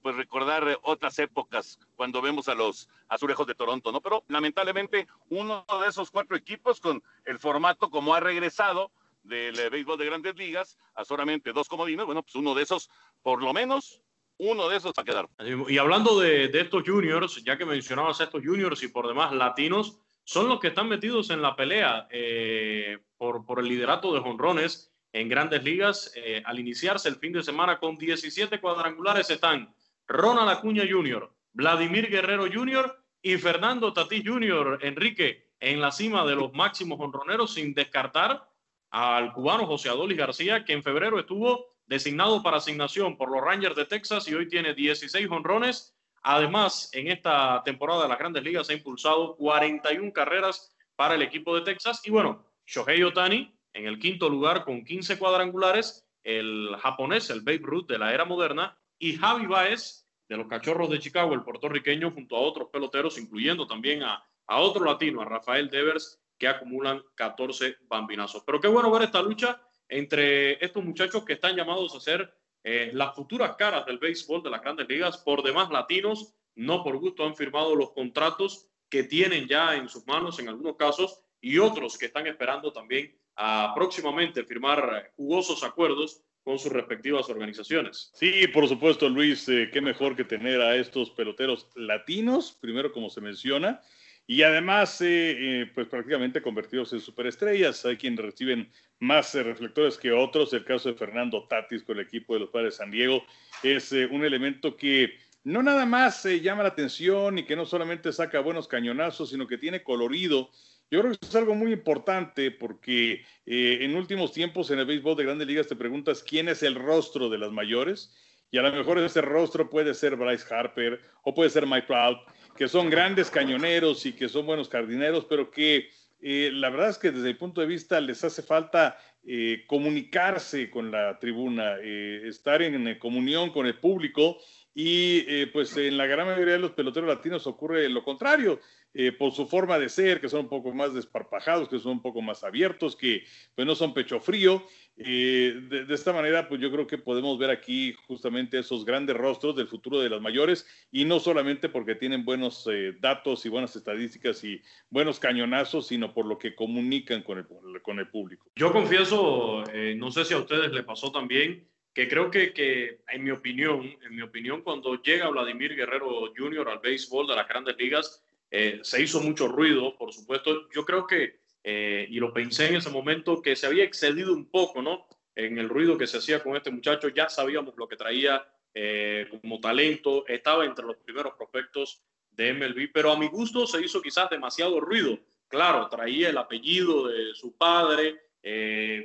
pues, 0.00 0.14
recordar 0.14 0.78
otras 0.82 1.18
épocas 1.18 1.80
cuando 1.96 2.22
vemos 2.22 2.48
a 2.48 2.54
los 2.54 2.88
azulejos 3.08 3.46
de 3.48 3.56
Toronto, 3.56 3.90
¿no? 3.90 4.00
Pero 4.00 4.22
lamentablemente 4.28 5.08
uno 5.30 5.66
de 5.82 5.88
esos 5.88 6.12
cuatro 6.12 6.36
equipos 6.36 6.80
con 6.80 7.02
el 7.24 7.40
formato 7.40 7.90
como 7.90 8.14
ha 8.14 8.20
regresado, 8.20 8.92
del 9.24 9.70
béisbol 9.70 9.98
de 9.98 10.04
grandes 10.04 10.36
ligas 10.36 10.76
a 10.94 11.04
solamente 11.04 11.54
dos 11.54 11.66
comodines, 11.66 12.04
bueno, 12.04 12.22
pues 12.22 12.34
uno 12.34 12.54
de 12.54 12.62
esos, 12.62 12.90
por 13.22 13.42
lo 13.42 13.54
menos, 13.54 14.02
uno 14.38 14.68
de 14.68 14.76
esos 14.76 14.92
va 14.96 15.02
a 15.02 15.04
quedar. 15.04 15.28
Y 15.68 15.78
hablando 15.78 16.18
de, 16.18 16.46
estos 16.46 16.82
juniors, 16.84 17.42
ya 17.44 17.56
que 17.56 17.64
mencionabas 17.64 18.20
estos 18.20 18.42
juniors 18.44 18.82
y 18.82 18.88
por 18.88 19.06
demás 19.06 19.32
latinos, 19.32 19.98
son 20.24 20.48
los 20.48 20.58
que 20.60 20.68
están 20.68 20.88
metidos 20.88 21.30
en 21.30 21.42
la 21.42 21.54
pelea 21.54 22.08
eh, 22.10 22.98
por, 23.16 23.44
por, 23.44 23.60
el 23.60 23.66
liderato 23.66 24.12
de 24.14 24.20
jonrones 24.20 24.92
en 25.12 25.28
grandes 25.28 25.62
ligas. 25.62 26.12
Eh, 26.16 26.42
al 26.44 26.58
iniciarse 26.58 27.08
el 27.08 27.16
fin 27.16 27.32
de 27.32 27.42
semana 27.42 27.78
con 27.78 27.96
17 27.96 28.60
cuadrangulares 28.60 29.30
están 29.30 29.74
Ronald 30.06 30.50
Acuña 30.50 30.84
Jr., 30.88 31.30
Vladimir 31.52 32.10
Guerrero 32.10 32.46
Jr. 32.52 32.96
y 33.22 33.36
Fernando 33.36 33.92
Tatís 33.92 34.24
Jr. 34.26 34.78
Enrique 34.82 35.52
en 35.60 35.80
la 35.80 35.92
cima 35.92 36.26
de 36.26 36.34
los 36.34 36.52
máximos 36.52 36.98
honroneros 37.00 37.54
sin 37.54 37.74
descartar 37.74 38.48
al 38.90 39.32
cubano 39.32 39.66
José 39.66 39.88
Adolis 39.88 40.18
García, 40.18 40.64
que 40.64 40.72
en 40.72 40.82
febrero 40.82 41.18
estuvo 41.18 41.73
designado 41.86 42.42
para 42.42 42.58
asignación 42.58 43.16
por 43.16 43.30
los 43.30 43.42
Rangers 43.42 43.76
de 43.76 43.84
Texas 43.86 44.28
y 44.28 44.34
hoy 44.34 44.48
tiene 44.48 44.74
16 44.74 45.28
honrones. 45.30 45.94
Además, 46.22 46.90
en 46.92 47.08
esta 47.08 47.62
temporada 47.64 48.04
de 48.04 48.08
las 48.08 48.18
grandes 48.18 48.42
ligas 48.42 48.70
ha 48.70 48.74
impulsado 48.74 49.36
41 49.36 50.12
carreras 50.12 50.74
para 50.96 51.14
el 51.14 51.22
equipo 51.22 51.54
de 51.54 51.62
Texas. 51.62 52.00
Y 52.04 52.10
bueno, 52.10 52.46
Shohei 52.66 53.02
Otani 53.02 53.54
en 53.74 53.86
el 53.86 53.98
quinto 53.98 54.28
lugar 54.28 54.64
con 54.64 54.84
15 54.84 55.18
cuadrangulares, 55.18 56.06
el 56.22 56.74
japonés, 56.78 57.28
el 57.30 57.42
Babe 57.42 57.60
Ruth 57.62 57.88
de 57.88 57.98
la 57.98 58.14
era 58.14 58.24
moderna, 58.24 58.78
y 58.98 59.16
Javi 59.16 59.46
Baez 59.46 60.08
de 60.28 60.36
los 60.36 60.46
Cachorros 60.46 60.88
de 60.88 61.00
Chicago, 61.00 61.34
el 61.34 61.42
puertorriqueño, 61.42 62.12
junto 62.12 62.36
a 62.36 62.40
otros 62.40 62.68
peloteros, 62.72 63.18
incluyendo 63.18 63.66
también 63.66 64.02
a, 64.04 64.24
a 64.46 64.60
otro 64.60 64.84
latino, 64.84 65.20
a 65.20 65.26
Rafael 65.26 65.68
Devers, 65.68 66.20
que 66.38 66.48
acumulan 66.48 67.02
14 67.14 67.78
bambinazos. 67.82 68.42
Pero 68.44 68.60
qué 68.60 68.68
bueno 68.68 68.90
ver 68.90 69.02
esta 69.02 69.20
lucha 69.20 69.60
entre 69.88 70.64
estos 70.64 70.84
muchachos 70.84 71.24
que 71.24 71.34
están 71.34 71.56
llamados 71.56 71.94
a 71.94 72.00
ser 72.00 72.32
eh, 72.62 72.90
las 72.94 73.14
futuras 73.14 73.56
caras 73.56 73.84
del 73.86 73.98
béisbol 73.98 74.42
de 74.42 74.50
las 74.50 74.62
grandes 74.62 74.88
ligas, 74.88 75.18
por 75.18 75.42
demás 75.42 75.70
latinos, 75.70 76.34
no 76.54 76.82
por 76.82 76.96
gusto 76.98 77.26
han 77.26 77.36
firmado 77.36 77.74
los 77.74 77.90
contratos 77.92 78.68
que 78.88 79.04
tienen 79.04 79.46
ya 79.46 79.74
en 79.74 79.88
sus 79.88 80.06
manos 80.06 80.38
en 80.38 80.48
algunos 80.48 80.76
casos 80.76 81.20
y 81.40 81.58
otros 81.58 81.98
que 81.98 82.06
están 82.06 82.26
esperando 82.26 82.72
también 82.72 83.14
a 83.36 83.72
próximamente 83.74 84.44
firmar 84.44 85.12
jugosos 85.16 85.62
acuerdos 85.64 86.22
con 86.42 86.58
sus 86.58 86.72
respectivas 86.72 87.28
organizaciones. 87.28 88.10
Sí, 88.14 88.46
por 88.48 88.68
supuesto, 88.68 89.08
Luis, 89.08 89.48
eh, 89.48 89.70
qué 89.72 89.80
mejor 89.80 90.14
que 90.14 90.24
tener 90.24 90.60
a 90.60 90.76
estos 90.76 91.10
peloteros 91.10 91.68
latinos, 91.74 92.56
primero 92.60 92.92
como 92.92 93.10
se 93.10 93.20
menciona, 93.20 93.80
y 94.26 94.42
además, 94.42 95.00
eh, 95.02 95.36
eh, 95.38 95.70
pues 95.74 95.86
prácticamente 95.86 96.40
convertidos 96.40 96.92
en 96.94 97.00
superestrellas. 97.00 97.84
Hay 97.84 97.96
quienes 97.96 98.24
reciben 98.24 98.70
más 98.98 99.34
eh, 99.34 99.42
reflectores 99.42 99.98
que 99.98 100.12
otros. 100.12 100.52
El 100.54 100.64
caso 100.64 100.88
de 100.88 100.94
Fernando 100.94 101.46
Tatis 101.46 101.82
con 101.82 101.98
el 101.98 102.06
equipo 102.06 102.32
de 102.32 102.40
los 102.40 102.48
Padres 102.48 102.74
de 102.74 102.78
San 102.78 102.90
Diego 102.90 103.22
es 103.62 103.92
un 103.92 104.24
elemento 104.24 104.76
que 104.76 105.18
no 105.44 105.62
nada 105.62 105.84
más 105.84 106.24
llama 106.24 106.62
la 106.62 106.70
atención 106.70 107.38
y 107.38 107.44
que 107.44 107.56
no 107.56 107.66
solamente 107.66 108.12
saca 108.12 108.40
buenos 108.40 108.66
cañonazos, 108.66 109.28
sino 109.28 109.46
que 109.46 109.58
tiene 109.58 109.82
colorido. 109.82 110.48
Yo 110.90 111.00
creo 111.00 111.12
que 111.12 111.26
es 111.26 111.34
algo 111.34 111.54
muy 111.54 111.72
importante 111.72 112.50
porque 112.50 113.24
en 113.44 113.94
últimos 113.94 114.32
tiempos 114.32 114.70
en 114.70 114.78
el 114.78 114.86
béisbol 114.86 115.16
de 115.16 115.24
grandes 115.24 115.46
ligas 115.46 115.66
te 115.66 115.76
preguntas 115.76 116.22
quién 116.22 116.48
es 116.48 116.62
el 116.62 116.74
rostro 116.76 117.28
de 117.28 117.38
las 117.38 117.52
mayores 117.52 118.14
y 118.50 118.58
a 118.58 118.62
lo 118.62 118.72
mejor 118.72 118.98
ese 118.98 119.20
rostro 119.20 119.68
puede 119.68 119.94
ser 119.94 120.16
Bryce 120.16 120.54
Harper 120.54 121.00
o 121.22 121.34
puede 121.34 121.50
ser 121.50 121.66
Mike 121.66 121.86
Trout 121.88 122.18
que 122.56 122.68
son 122.68 122.90
grandes 122.90 123.30
cañoneros 123.30 124.06
y 124.06 124.12
que 124.12 124.28
son 124.28 124.46
buenos 124.46 124.68
jardineros, 124.68 125.26
pero 125.26 125.50
que 125.50 125.90
eh, 126.20 126.50
la 126.52 126.70
verdad 126.70 126.90
es 126.90 126.98
que 126.98 127.10
desde 127.10 127.30
el 127.30 127.36
punto 127.36 127.60
de 127.60 127.66
vista 127.66 128.00
les 128.00 128.22
hace 128.24 128.42
falta 128.42 128.96
eh, 129.26 129.64
comunicarse 129.66 130.70
con 130.70 130.90
la 130.90 131.18
tribuna, 131.18 131.76
eh, 131.82 132.22
estar 132.26 132.62
en, 132.62 132.98
comunión 132.98 133.50
con 133.50 133.66
el 133.66 133.78
público 133.78 134.38
y 134.74 135.46
pues 135.46 135.76
en 135.76 135.96
la 135.96 136.06
gran 136.06 136.26
mayoría 136.26 136.54
de 136.54 136.58
los 136.58 136.72
peloteros 136.72 137.08
latinos 137.08 137.46
ocurre 137.46 137.88
lo 137.88 138.02
contrario. 138.02 138.58
Eh, 138.96 139.10
por 139.10 139.32
su 139.32 139.48
forma 139.48 139.76
de 139.76 139.88
ser, 139.88 140.20
que 140.20 140.28
son 140.28 140.42
un 140.42 140.48
poco 140.48 140.72
más 140.72 140.94
desparpajados, 140.94 141.68
que 141.68 141.80
son 141.80 141.92
un 141.92 142.02
poco 142.02 142.22
más 142.22 142.44
abiertos, 142.44 142.94
que 142.94 143.24
pues 143.56 143.66
no 143.66 143.74
son 143.74 143.92
pecho 143.92 144.20
frío. 144.20 144.64
Eh, 144.96 145.52
de, 145.68 145.92
esta 145.92 146.12
manera, 146.12 146.48
pues 146.48 146.60
yo 146.60 146.70
creo 146.70 146.86
que 146.86 146.96
podemos 146.96 147.36
ver 147.36 147.50
aquí 147.50 147.92
justamente 148.06 148.60
esos 148.60 148.84
grandes 148.84 149.16
rostros 149.16 149.56
del 149.56 149.66
futuro 149.66 149.98
de 149.98 150.08
las 150.08 150.20
mayores 150.20 150.64
y 150.92 151.04
no 151.04 151.18
solamente 151.18 151.68
porque 151.68 151.96
tienen 151.96 152.24
buenos 152.24 152.68
eh, 152.70 152.92
datos 153.00 153.44
y 153.44 153.48
buenas 153.48 153.74
estadísticas 153.74 154.44
y 154.44 154.62
buenos 154.90 155.18
cañonazos, 155.18 155.88
sino 155.88 156.14
por 156.14 156.26
lo 156.26 156.38
que 156.38 156.54
comunican 156.54 157.22
con 157.22 157.38
el, 157.38 157.82
con 157.82 157.98
el 157.98 158.08
público. 158.10 158.48
Yo 158.54 158.72
confieso, 158.72 159.64
no 159.96 160.10
sé 160.12 160.24
si 160.24 160.34
a 160.34 160.38
ustedes 160.38 160.70
le 160.70 160.84
pasó 160.84 161.10
también, 161.10 161.66
que 161.92 162.06
creo 162.06 162.30
que, 162.30 162.52
que, 162.52 163.00
en 163.08 163.24
mi 163.24 163.32
opinión, 163.32 163.96
en 164.04 164.14
mi 164.14 164.22
opinión, 164.22 164.62
cuando 164.62 165.02
llega 165.02 165.28
Vladimir 165.30 165.74
Guerrero 165.74 166.32
Jr. 166.36 166.68
al 166.68 166.78
béisbol 166.78 167.26
de 167.26 167.34
las 167.34 167.48
grandes 167.48 167.76
ligas, 167.76 168.24
eh, 168.56 168.78
se 168.84 169.02
hizo 169.02 169.20
mucho 169.20 169.48
ruido, 169.48 169.98
por 169.98 170.12
supuesto. 170.12 170.68
Yo 170.70 170.84
creo 170.84 171.08
que, 171.08 171.40
eh, 171.64 172.06
y 172.08 172.20
lo 172.20 172.32
pensé 172.32 172.68
en 172.68 172.76
ese 172.76 172.88
momento, 172.88 173.42
que 173.42 173.56
se 173.56 173.66
había 173.66 173.82
excedido 173.82 174.32
un 174.32 174.48
poco, 174.48 174.80
¿no? 174.80 175.08
En 175.34 175.58
el 175.58 175.68
ruido 175.68 175.98
que 175.98 176.06
se 176.06 176.18
hacía 176.18 176.40
con 176.40 176.54
este 176.54 176.70
muchacho, 176.70 177.08
ya 177.08 177.28
sabíamos 177.28 177.74
lo 177.76 177.88
que 177.88 177.96
traía 177.96 178.46
eh, 178.72 179.26
como 179.28 179.58
talento, 179.58 180.24
estaba 180.28 180.64
entre 180.64 180.86
los 180.86 180.98
primeros 180.98 181.34
prospectos 181.34 182.00
de 182.30 182.52
MLB, 182.54 182.92
pero 182.94 183.10
a 183.10 183.18
mi 183.18 183.26
gusto 183.26 183.66
se 183.66 183.84
hizo 183.84 184.00
quizás 184.00 184.30
demasiado 184.30 184.78
ruido. 184.78 185.18
Claro, 185.48 185.88
traía 185.88 186.30
el 186.30 186.38
apellido 186.38 187.08
de 187.08 187.34
su 187.34 187.56
padre, 187.56 188.20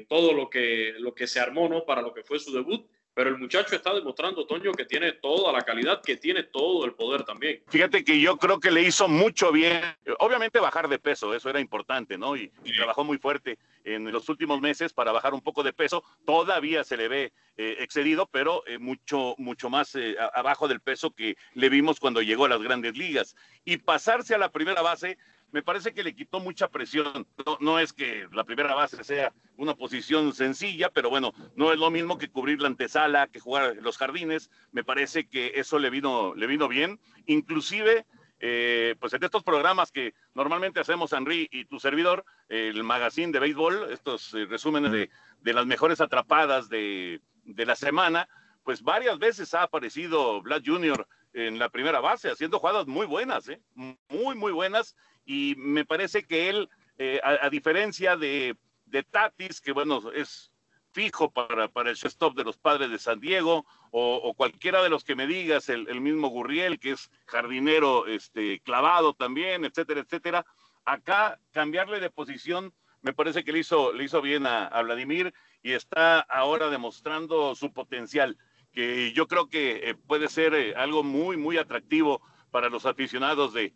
todo 0.07 0.33
lo 0.33 0.47
que, 0.47 0.93
lo 0.99 1.15
que 1.15 1.25
se 1.25 1.39
armó 1.39 1.67
¿no? 1.67 1.85
para 1.85 2.03
lo 2.03 2.13
que 2.13 2.23
fue 2.23 2.37
su 2.37 2.53
debut, 2.53 2.85
pero 3.19 3.31
el 3.31 3.37
muchacho 3.37 3.75
está 3.75 3.93
demostrando, 3.93 4.47
Toño, 4.47 4.71
que 4.71 4.85
tiene 4.85 5.11
toda 5.11 5.51
la 5.51 5.61
calidad, 5.63 6.01
que 6.01 6.15
tiene 6.15 6.43
todo 6.43 6.85
el 6.85 6.93
poder 6.93 7.25
también. 7.25 7.61
Fíjate 7.67 8.05
que 8.05 8.17
yo 8.17 8.37
creo 8.37 8.61
que 8.61 8.71
le 8.71 8.81
hizo 8.81 9.09
mucho 9.09 9.51
bien, 9.51 9.81
obviamente 10.19 10.57
bajar 10.57 10.87
de 10.87 10.99
peso, 10.99 11.35
eso 11.35 11.49
era 11.49 11.59
importante, 11.59 12.17
¿no? 12.17 12.37
Y, 12.37 12.49
trabajó 12.77 13.03
muy 13.03 13.17
fuerte 13.17 13.59
en 13.83 14.09
los 14.09 14.29
últimos 14.29 14.61
meses 14.61 14.93
para 14.93 15.11
bajar 15.11 15.33
un 15.33 15.41
poco 15.41 15.63
de 15.63 15.73
peso, 15.73 16.01
todavía 16.25 16.85
se 16.85 16.95
le 16.95 17.09
ve 17.09 17.33
eh, 17.57 17.75
excedido, 17.79 18.25
pero 18.25 18.65
eh, 18.65 18.77
mucho, 18.77 19.35
mucho 19.37 19.69
más 19.69 19.97
abajo 20.33 20.69
del 20.69 20.79
peso 20.79 21.11
que 21.11 21.35
le 21.55 21.67
vimos 21.67 21.99
cuando 21.99 22.21
llegó 22.21 22.45
a 22.45 22.49
las 22.49 22.61
grandes 22.61 22.95
ligas. 22.95 23.35
Y 23.65 23.75
pasarse 23.75 24.33
a 24.33 24.37
la 24.37 24.49
primera 24.49 24.81
base, 24.81 25.17
me 25.51 25.63
parece 25.63 25.93
que 25.93 26.03
le 26.03 26.15
quitó 26.15 26.39
mucha 26.39 26.67
presión. 26.67 27.27
No, 27.59 27.79
es 27.79 27.93
que 27.93 28.27
la 28.31 28.43
primera 28.43 28.75
base 28.75 29.03
sea 29.03 29.33
una 29.57 29.75
posición 29.75 30.33
sencilla, 30.33 30.89
pero 30.89 31.09
bueno, 31.09 31.33
no 31.55 31.71
es 31.73 31.79
lo 31.79 31.89
mismo 31.91 32.17
que 32.17 32.29
cubrir 32.29 32.61
la 32.61 32.67
antesala, 32.67 33.27
que 33.27 33.39
jugar 33.39 33.77
los 33.81 33.97
jardines. 33.97 34.49
Me 34.71 34.83
parece 34.83 35.27
que 35.27 35.53
eso 35.55 35.79
le 35.79 35.89
vino, 35.89 36.33
le 36.35 36.47
vino 36.47 36.67
bien. 36.67 36.99
Inclusive, 37.25 38.05
eh, 38.39 38.95
pues 38.99 39.13
en 39.13 39.23
estos 39.23 39.43
programas 39.43 39.91
que 39.91 40.13
normalmente 40.33 40.79
hacemos 40.79 41.13
Henry 41.13 41.47
y 41.51 41.65
tu 41.65 41.79
servidor, 41.79 42.25
el 42.47 42.83
magazine 42.83 43.31
de 43.31 43.39
béisbol, 43.39 43.91
estos 43.91 44.33
eh, 44.33 44.45
resúmenes 44.45 44.91
de, 44.91 45.09
de, 45.41 45.53
las 45.53 45.65
mejores 45.65 45.99
atrapadas 45.99 46.69
de, 46.69 47.21
de 47.43 47.65
la 47.65 47.75
semana, 47.75 48.29
pues 48.63 48.81
varias 48.83 49.17
veces 49.17 49.53
ha 49.53 49.63
aparecido 49.63 50.41
Vlad 50.41 50.61
Jr. 50.65 51.07
en 51.33 51.59
la 51.59 51.69
primera 51.69 51.99
base, 51.99 52.29
haciendo 52.29 52.59
jugadas 52.59 52.87
muy 52.87 53.07
buenas, 53.07 53.49
¿eh? 53.49 53.59
muy, 53.73 54.35
muy 54.35 54.51
buenas 54.51 54.95
y 55.29 55.53
me 55.57 55.85
parece 55.85 56.23
que 56.23 56.49
él, 56.49 56.69
eh, 56.97 57.21
a, 57.23 57.51
diferencia 57.51 58.17
de, 58.17 58.57
de, 58.87 59.03
Tatis, 59.03 59.61
que 59.61 59.73
bueno, 59.73 60.11
es 60.11 60.51
fijo 60.91 61.29
para, 61.29 61.67
para 61.67 61.91
el 61.91 61.95
stop 61.95 62.35
de 62.35 62.43
los 62.43 62.57
padres 62.57 62.89
de 62.89 62.97
San 62.97 63.19
Diego, 63.19 63.63
o, 63.91 64.33
cualquiera 64.33 64.81
de 64.81 64.89
los 64.89 65.03
que 65.03 65.15
me 65.15 65.27
digas, 65.27 65.69
el, 65.69 65.87
el, 65.87 66.01
mismo 66.01 66.29
Gurriel, 66.29 66.79
que 66.79 66.93
es 66.93 67.11
jardinero 67.27 68.07
este, 68.07 68.59
clavado 68.61 69.13
también, 69.13 69.65
etcétera, 69.65 69.99
etcétera. 69.99 70.43
Acá 70.83 71.39
cambiarle 71.51 71.99
de 71.99 72.09
posición 72.09 72.73
me 73.03 73.13
parece 73.13 73.43
que 73.43 73.51
le 73.51 73.59
hizo, 73.59 73.93
le 73.93 74.05
hizo 74.05 74.23
bien 74.23 74.47
a, 74.47 74.65
a 74.65 74.81
Vladimir 74.81 75.31
y 75.61 75.73
está 75.73 76.21
ahora 76.21 76.71
demostrando 76.71 77.53
su 77.53 77.71
potencial, 77.71 78.35
que 78.71 79.13
yo 79.13 79.27
creo 79.27 79.47
que 79.47 79.91
eh, 79.91 79.93
puede 79.93 80.27
ser 80.27 80.55
eh, 80.55 80.73
algo 80.75 81.03
muy, 81.03 81.37
muy 81.37 81.57
atractivo 81.57 82.19
para 82.49 82.69
los 82.69 82.87
aficionados 82.87 83.53
de, 83.53 83.75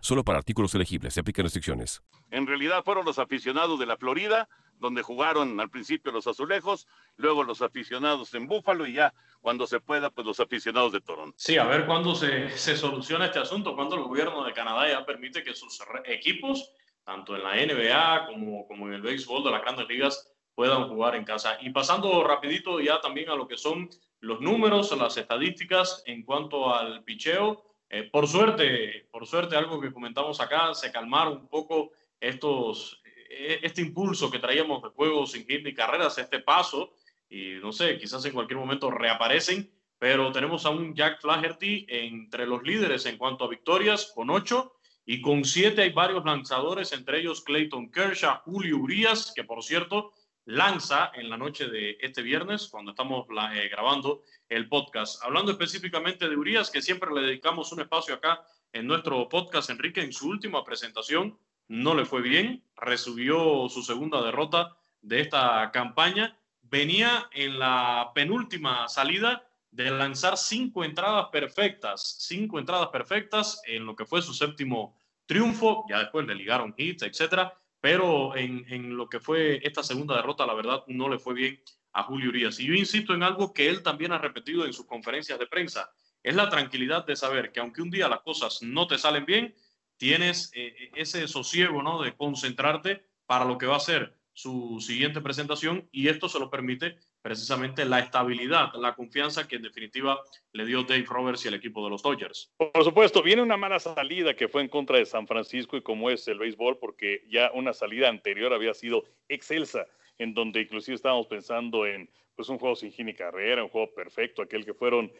Solo 0.00 0.22
para 0.24 0.38
artículos 0.38 0.74
elegibles. 0.74 1.14
Se 1.14 1.20
aplican 1.20 1.44
restricciones. 1.44 2.02
En 2.30 2.46
realidad 2.46 2.84
fueron 2.84 3.04
los 3.06 3.18
aficionados 3.18 3.78
de 3.78 3.86
la 3.86 3.96
Florida, 3.96 4.48
donde 4.78 5.02
jugaron 5.02 5.58
al 5.60 5.70
principio 5.70 6.12
los 6.12 6.26
azulejos, 6.26 6.86
luego 7.16 7.42
los 7.42 7.62
aficionados 7.62 8.34
en 8.34 8.46
Búfalo 8.46 8.86
y 8.86 8.94
ya 8.94 9.14
cuando 9.40 9.66
se 9.66 9.80
pueda, 9.80 10.10
pues 10.10 10.26
los 10.26 10.40
aficionados 10.40 10.92
de 10.92 11.00
Toronto. 11.00 11.34
Sí, 11.38 11.56
a 11.56 11.64
ver 11.64 11.86
cuándo 11.86 12.14
se, 12.14 12.50
se 12.50 12.76
soluciona 12.76 13.26
este 13.26 13.38
asunto, 13.38 13.74
cuando 13.74 13.96
el 13.96 14.02
gobierno 14.02 14.44
de 14.44 14.52
Canadá 14.52 14.88
ya 14.88 15.06
permite 15.06 15.42
que 15.42 15.54
sus 15.54 15.82
equipos, 16.04 16.70
tanto 17.04 17.34
en 17.34 17.42
la 17.42 17.54
NBA 17.54 18.26
como, 18.26 18.66
como 18.66 18.88
en 18.88 18.94
el 18.94 19.02
béisbol 19.02 19.42
de 19.42 19.50
las 19.52 19.62
grandes 19.62 19.88
ligas, 19.88 20.32
puedan 20.54 20.88
jugar 20.88 21.16
en 21.16 21.24
casa. 21.24 21.56
Y 21.60 21.70
pasando 21.70 22.22
rapidito 22.24 22.78
ya 22.78 23.00
también 23.00 23.30
a 23.30 23.36
lo 23.36 23.48
que 23.48 23.56
son 23.56 23.88
los 24.20 24.40
números, 24.40 24.96
las 24.96 25.16
estadísticas 25.16 26.02
en 26.06 26.24
cuanto 26.24 26.74
al 26.74 27.02
picheo. 27.04 27.71
Eh, 27.94 28.04
por 28.04 28.26
suerte, 28.26 29.06
por 29.10 29.26
suerte, 29.26 29.54
algo 29.54 29.78
que 29.78 29.92
comentamos 29.92 30.40
acá, 30.40 30.72
se 30.72 30.90
calmaron 30.90 31.34
un 31.36 31.48
poco 31.48 31.92
estos, 32.18 33.02
eh, 33.28 33.60
este 33.62 33.82
impulso 33.82 34.30
que 34.30 34.38
traíamos 34.38 34.82
de 34.82 34.88
juegos 34.88 35.32
sin 35.32 35.46
hit 35.46 35.62
ni 35.62 35.74
carreras, 35.74 36.16
este 36.16 36.40
paso, 36.40 36.94
y 37.28 37.56
no 37.60 37.70
sé, 37.70 37.98
quizás 37.98 38.24
en 38.24 38.32
cualquier 38.32 38.58
momento 38.58 38.90
reaparecen, 38.90 39.70
pero 39.98 40.32
tenemos 40.32 40.64
a 40.64 40.70
un 40.70 40.94
Jack 40.94 41.20
Flaherty 41.20 41.84
entre 41.86 42.46
los 42.46 42.62
líderes 42.62 43.04
en 43.04 43.18
cuanto 43.18 43.44
a 43.44 43.48
victorias, 43.48 44.10
con 44.14 44.30
ocho, 44.30 44.72
y 45.04 45.20
con 45.20 45.44
siete 45.44 45.82
hay 45.82 45.92
varios 45.92 46.24
lanzadores, 46.24 46.94
entre 46.94 47.18
ellos 47.20 47.42
Clayton 47.42 47.90
Kershaw, 47.90 48.40
Julio 48.46 48.78
Urias, 48.78 49.34
que 49.36 49.44
por 49.44 49.62
cierto 49.62 50.14
lanza 50.44 51.12
en 51.14 51.30
la 51.30 51.36
noche 51.36 51.68
de 51.68 51.98
este 52.00 52.22
viernes, 52.22 52.68
cuando 52.68 52.90
estamos 52.90 53.26
eh, 53.54 53.68
grabando 53.68 54.22
el 54.48 54.68
podcast. 54.68 55.22
Hablando 55.22 55.52
específicamente 55.52 56.28
de 56.28 56.36
Urias, 56.36 56.70
que 56.70 56.82
siempre 56.82 57.10
le 57.14 57.22
dedicamos 57.22 57.72
un 57.72 57.80
espacio 57.80 58.14
acá 58.14 58.44
en 58.72 58.86
nuestro 58.86 59.28
podcast, 59.28 59.70
Enrique, 59.70 60.00
en 60.00 60.12
su 60.12 60.28
última 60.28 60.64
presentación 60.64 61.38
no 61.68 61.94
le 61.94 62.04
fue 62.04 62.22
bien, 62.22 62.62
recibió 62.76 63.68
su 63.68 63.82
segunda 63.82 64.22
derrota 64.22 64.76
de 65.00 65.20
esta 65.20 65.70
campaña, 65.72 66.36
venía 66.62 67.28
en 67.32 67.58
la 67.58 68.10
penúltima 68.14 68.88
salida 68.88 69.48
de 69.70 69.90
lanzar 69.90 70.36
cinco 70.36 70.84
entradas 70.84 71.28
perfectas, 71.32 72.16
cinco 72.20 72.58
entradas 72.58 72.88
perfectas 72.88 73.62
en 73.66 73.86
lo 73.86 73.96
que 73.96 74.04
fue 74.04 74.20
su 74.20 74.34
séptimo 74.34 74.98
triunfo, 75.24 75.86
ya 75.88 76.00
después 76.00 76.26
le 76.26 76.34
ligaron 76.34 76.74
hits, 76.76 77.04
etcétera, 77.04 77.58
pero 77.82 78.36
en, 78.36 78.96
lo 78.96 79.08
que 79.08 79.18
fue 79.18 79.60
esta 79.66 79.82
segunda 79.82 80.14
derrota, 80.14 80.46
la 80.46 80.54
verdad, 80.54 80.84
no 80.86 81.08
le 81.08 81.18
fue 81.18 81.34
bien 81.34 81.60
a 81.92 82.04
Julio 82.04 82.28
Urias. 82.28 82.60
Y 82.60 82.66
yo 82.66 82.74
insisto 82.74 83.12
en 83.12 83.24
algo 83.24 83.52
que 83.52 83.68
él 83.68 83.82
también 83.82 84.12
ha 84.12 84.18
repetido 84.18 84.64
en 84.64 84.72
sus 84.72 84.86
conferencias 84.86 85.36
de 85.36 85.48
prensa, 85.48 85.90
es 86.22 86.36
la 86.36 86.48
tranquilidad 86.48 87.04
de 87.04 87.16
saber 87.16 87.50
que 87.50 87.58
aunque 87.58 87.82
un 87.82 87.90
día 87.90 88.08
las 88.08 88.20
cosas 88.20 88.62
no 88.62 88.86
te 88.86 88.98
salen 88.98 89.26
bien, 89.26 89.56
tienes 89.96 90.52
eh, 90.54 90.92
ese 90.94 91.26
sosiego, 91.26 91.82
¿no? 91.82 92.00
De 92.00 92.16
concentrarte 92.16 93.04
para 93.26 93.44
lo 93.44 93.58
que 93.58 93.66
va 93.66 93.78
a 93.78 93.80
ser 93.80 94.16
su 94.32 94.78
siguiente 94.80 95.20
presentación 95.20 95.88
y 95.90 96.06
esto 96.06 96.28
se 96.28 96.38
lo 96.38 96.50
permite 96.50 97.00
precisamente 97.22 97.84
la 97.84 98.00
estabilidad, 98.00 98.74
la 98.74 98.94
confianza 98.94 99.46
que 99.46 99.56
en 99.56 99.62
definitiva 99.62 100.20
le 100.52 100.66
dio 100.66 100.82
Dave 100.82 101.06
Roberts 101.08 101.44
y 101.44 101.48
el 101.48 101.54
equipo 101.54 101.82
de 101.84 101.90
los 101.90 102.02
Dodgers. 102.02 102.52
Por 102.56 102.84
supuesto, 102.84 103.22
viene 103.22 103.42
una 103.42 103.56
mala 103.56 103.78
salida 103.78 104.34
que 104.34 104.48
fue 104.48 104.62
en 104.62 104.68
contra 104.68 104.98
de 104.98 105.06
San 105.06 105.26
Francisco 105.26 105.76
y 105.76 105.82
como 105.82 106.10
es 106.10 106.26
el 106.28 106.38
béisbol, 106.38 106.78
porque 106.78 107.24
ya 107.30 107.50
una 107.54 107.72
salida 107.72 108.08
anterior 108.08 108.52
había 108.52 108.74
sido 108.74 109.04
excelsa, 109.28 109.86
en 110.18 110.34
donde 110.34 110.60
inclusive 110.60 110.96
estábamos 110.96 111.28
pensando 111.28 111.86
en 111.86 112.10
pues 112.34 112.48
un 112.48 112.58
juego 112.58 112.74
sin 112.74 112.90
gini 112.90 113.14
carrera, 113.14 113.62
un 113.62 113.70
juego 113.70 113.94
perfecto, 113.94 114.42
aquel 114.42 114.64
que 114.64 114.74
fueron 114.74 115.12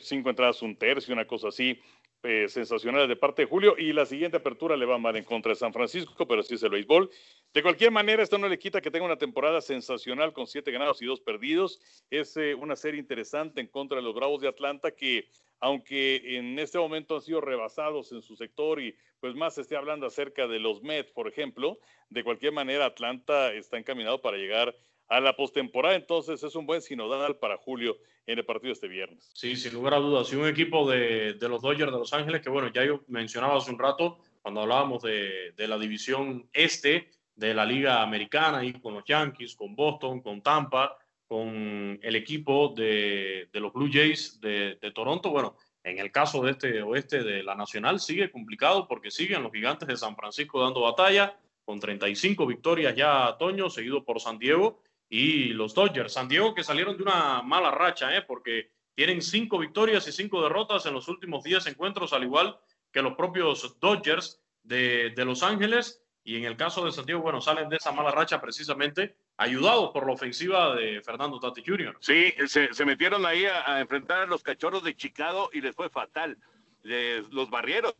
cinco 0.00 0.30
entradas, 0.30 0.60
un 0.62 0.76
tercio, 0.76 1.14
una 1.14 1.26
cosa 1.26 1.48
así, 1.48 1.80
eh, 2.24 2.48
sensacionales 2.48 3.08
de 3.08 3.14
parte 3.14 3.42
de 3.42 3.48
Julio 3.48 3.76
y 3.78 3.92
la 3.92 4.04
siguiente 4.04 4.38
apertura 4.38 4.76
le 4.76 4.84
va 4.84 4.98
mal 4.98 5.16
en 5.16 5.22
contra 5.22 5.50
de 5.50 5.56
San 5.56 5.72
Francisco, 5.72 6.26
pero 6.26 6.42
sí 6.42 6.54
es 6.54 6.62
el 6.64 6.70
béisbol. 6.70 7.08
De 7.54 7.62
cualquier 7.62 7.90
manera, 7.90 8.22
esto 8.22 8.36
no 8.36 8.48
le 8.48 8.58
quita 8.58 8.80
que 8.80 8.90
tenga 8.90 9.06
una 9.06 9.16
temporada 9.16 9.60
sensacional 9.60 10.32
con 10.32 10.46
siete 10.46 10.70
ganados 10.70 11.00
y 11.00 11.06
dos 11.06 11.20
perdidos. 11.20 11.80
Es 12.10 12.36
eh, 12.36 12.54
una 12.54 12.76
serie 12.76 13.00
interesante 13.00 13.60
en 13.60 13.68
contra 13.68 13.96
de 13.96 14.02
los 14.02 14.14
Bravos 14.14 14.40
de 14.42 14.48
Atlanta 14.48 14.90
que, 14.90 15.28
aunque 15.58 16.36
en 16.36 16.58
este 16.58 16.78
momento 16.78 17.16
han 17.16 17.22
sido 17.22 17.40
rebasados 17.40 18.12
en 18.12 18.22
su 18.22 18.36
sector 18.36 18.80
y 18.82 18.94
pues 19.20 19.34
más 19.34 19.54
se 19.54 19.62
esté 19.62 19.76
hablando 19.76 20.06
acerca 20.06 20.46
de 20.46 20.60
los 20.60 20.82
Mets, 20.82 21.10
por 21.10 21.26
ejemplo, 21.26 21.78
de 22.10 22.22
cualquier 22.22 22.52
manera 22.52 22.84
Atlanta 22.84 23.52
está 23.52 23.78
encaminado 23.78 24.20
para 24.20 24.36
llegar 24.36 24.76
a 25.08 25.20
la 25.20 25.34
postemporada. 25.34 25.96
Entonces 25.96 26.42
es 26.42 26.54
un 26.54 26.66
buen 26.66 26.82
sinodal 26.82 27.36
para 27.36 27.56
Julio 27.56 27.98
en 28.26 28.38
el 28.38 28.44
partido 28.44 28.74
este 28.74 28.88
viernes. 28.88 29.30
Sí, 29.32 29.56
sin 29.56 29.72
lugar 29.72 29.94
a 29.94 29.98
dudas. 29.98 30.30
Y 30.32 30.36
un 30.36 30.46
equipo 30.46 30.88
de, 30.88 31.32
de, 31.32 31.48
los 31.48 31.62
Dodgers 31.62 31.90
de 31.90 31.98
Los 31.98 32.12
Ángeles, 32.12 32.42
que 32.42 32.50
bueno, 32.50 32.70
ya 32.72 32.84
yo 32.84 33.02
mencionaba 33.08 33.56
hace 33.56 33.70
un 33.70 33.78
rato 33.78 34.18
cuando 34.42 34.60
hablábamos 34.60 35.02
de, 35.02 35.52
de, 35.56 35.66
la 35.66 35.78
división 35.78 36.48
este 36.52 37.10
de 37.38 37.54
la 37.54 37.64
Liga 37.64 38.02
Americana, 38.02 38.64
y 38.64 38.72
con 38.72 38.94
los 38.94 39.04
Yankees, 39.04 39.54
con 39.54 39.76
Boston, 39.76 40.20
con 40.20 40.42
Tampa, 40.42 40.98
con 41.28 42.00
el 42.02 42.16
equipo 42.16 42.74
de, 42.76 43.48
los 43.52 43.72
Blue 43.72 43.88
Jays 43.92 44.40
de, 44.40 44.76
Toronto. 44.92 45.30
Bueno, 45.30 45.56
en 45.84 45.98
el 45.98 46.10
caso 46.10 46.42
de 46.42 46.50
este 46.52 46.82
oeste 46.82 47.22
de 47.22 47.44
la 47.44 47.54
Nacional 47.54 48.00
sigue 48.00 48.32
complicado 48.32 48.88
porque 48.88 49.12
siguen 49.12 49.44
los 49.44 49.52
gigantes 49.52 49.86
de 49.86 49.96
San 49.96 50.16
Francisco 50.16 50.60
dando 50.62 50.80
batalla 50.80 51.38
con 51.64 51.78
35 51.78 52.44
victorias 52.44 52.96
ya 52.96 53.36
Toño, 53.38 53.70
seguido 53.70 54.04
por 54.04 54.20
San 54.20 54.38
Diego 54.38 54.82
y 55.08 55.50
los 55.50 55.74
Dodgers. 55.74 56.14
San 56.14 56.28
Diego 56.28 56.54
que 56.54 56.64
salieron 56.64 56.96
de 56.96 57.04
una 57.04 57.40
mala 57.42 57.70
racha, 57.70 58.16
¿eh? 58.16 58.22
porque 58.22 58.72
tienen 58.96 59.22
cinco 59.22 59.58
victorias 59.58 60.08
y 60.08 60.12
cinco 60.12 60.42
derrotas 60.42 60.86
en 60.86 60.94
los 60.94 61.06
últimos 61.06 61.44
10 61.44 61.68
encuentros, 61.68 62.12
al 62.12 62.24
igual 62.24 62.58
que 62.90 63.00
los 63.00 63.14
propios 63.14 63.78
Dodgers 63.78 64.40
de, 64.64 65.10
de 65.10 65.24
Los 65.24 65.44
Ángeles. 65.44 66.02
Y 66.28 66.36
en 66.36 66.44
el 66.44 66.58
caso 66.58 66.84
de 66.84 66.92
San 66.92 67.06
Diego, 67.06 67.22
bueno, 67.22 67.40
salen 67.40 67.70
de 67.70 67.76
esa 67.76 67.90
mala 67.90 68.10
racha 68.10 68.38
precisamente 68.38 69.16
ayudados 69.38 69.92
por 69.92 70.06
la 70.06 70.12
ofensiva 70.12 70.74
de 70.74 71.00
Fernando 71.00 71.40
Tati 71.40 71.62
Jr. 71.66 71.96
Sí, 72.00 72.34
se, 72.46 72.84
metieron 72.84 73.24
ahí 73.24 73.46
a, 73.46 73.80
enfrentar 73.80 74.18
a 74.18 74.26
los 74.26 74.42
cachorros 74.42 74.84
de 74.84 74.94
Chicago 74.94 75.48
y 75.54 75.62
les 75.62 75.74
fue 75.74 75.88
fatal. 75.88 76.36
los 76.82 77.48
barrieron. 77.48 77.94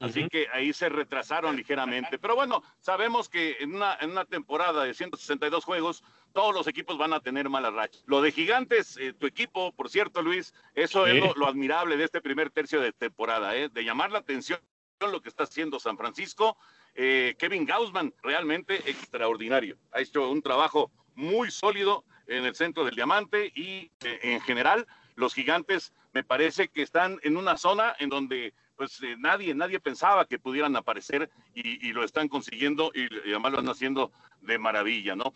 Así 0.00 0.28
que 0.28 0.48
ahí 0.52 0.74
se 0.74 0.90
retrasaron 0.90 1.56
ligeramente. 1.56 2.18
Pero 2.18 2.36
bueno, 2.36 2.62
sabemos 2.78 3.30
que 3.30 3.56
en 3.60 3.74
una, 3.74 3.96
en 4.02 4.10
una 4.10 4.26
temporada 4.26 4.84
de 4.84 4.92
162 4.92 5.64
juegos, 5.64 6.04
todos 6.34 6.54
los 6.54 6.66
equipos 6.66 6.98
van 6.98 7.14
a 7.14 7.20
tener 7.20 7.48
malas 7.48 7.72
rachas. 7.72 8.04
Lo 8.06 8.20
de 8.20 8.32
Gigantes, 8.32 8.98
eh, 8.98 9.14
tu 9.14 9.26
equipo, 9.26 9.72
por 9.72 9.88
cierto, 9.88 10.20
Luis, 10.20 10.52
eso 10.74 11.06
es 11.06 11.34
lo, 11.34 11.48
admirable 11.48 11.96
de 11.96 12.04
este 12.04 12.20
primer 12.20 12.50
tercio 12.50 12.82
de 12.82 12.92
temporada, 12.92 13.56
¿eh? 13.56 13.70
de 13.70 13.82
llamar 13.82 14.10
la 14.10 14.18
atención 14.18 14.60
lo 15.00 15.20
que 15.20 15.28
está 15.28 15.44
haciendo 15.44 15.78
San 15.78 15.98
Francisco 15.98 16.56
eh, 16.94 17.34
Kevin 17.38 17.66
Gaussman, 17.66 18.14
realmente 18.22 18.76
extraordinario. 18.88 19.76
Ha 19.92 20.00
hecho 20.00 20.30
un 20.30 20.40
trabajo 20.40 20.90
muy 21.14 21.50
sólido 21.50 22.04
en 22.26 22.46
el 22.46 22.54
centro 22.54 22.84
del 22.84 22.94
diamante 22.94 23.52
y 23.54 23.90
eh, 24.02 24.18
en 24.22 24.40
general 24.40 24.86
los 25.14 25.34
gigantes 25.34 25.92
me 26.14 26.24
parece 26.24 26.68
que 26.68 26.80
están 26.80 27.18
en 27.22 27.36
una 27.36 27.58
zona 27.58 27.94
en 27.98 28.08
donde 28.08 28.54
pues 28.76 29.02
eh, 29.02 29.14
nadie, 29.18 29.54
nadie 29.54 29.78
pensaba 29.78 30.26
que 30.26 30.38
pudieran 30.38 30.74
aparecer 30.74 31.30
y, 31.54 31.92
lo 31.92 32.02
están 32.02 32.28
consiguiendo 32.28 32.90
y, 32.94 33.06
además 33.28 33.52
lo 33.52 33.58
están 33.58 33.72
haciendo 33.72 34.12
de 34.40 34.58
maravilla, 34.58 35.16
¿no? 35.16 35.32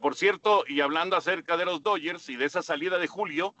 por 0.00 0.14
cierto, 0.14 0.64
y 0.66 0.80
hablando 0.80 1.14
acerca 1.14 1.58
de 1.58 1.66
los 1.66 1.82
Dodgers 1.82 2.28
y 2.30 2.36
de 2.36 2.46
esa 2.46 2.62
salida 2.62 2.98
de 2.98 3.06
Julio, 3.06 3.54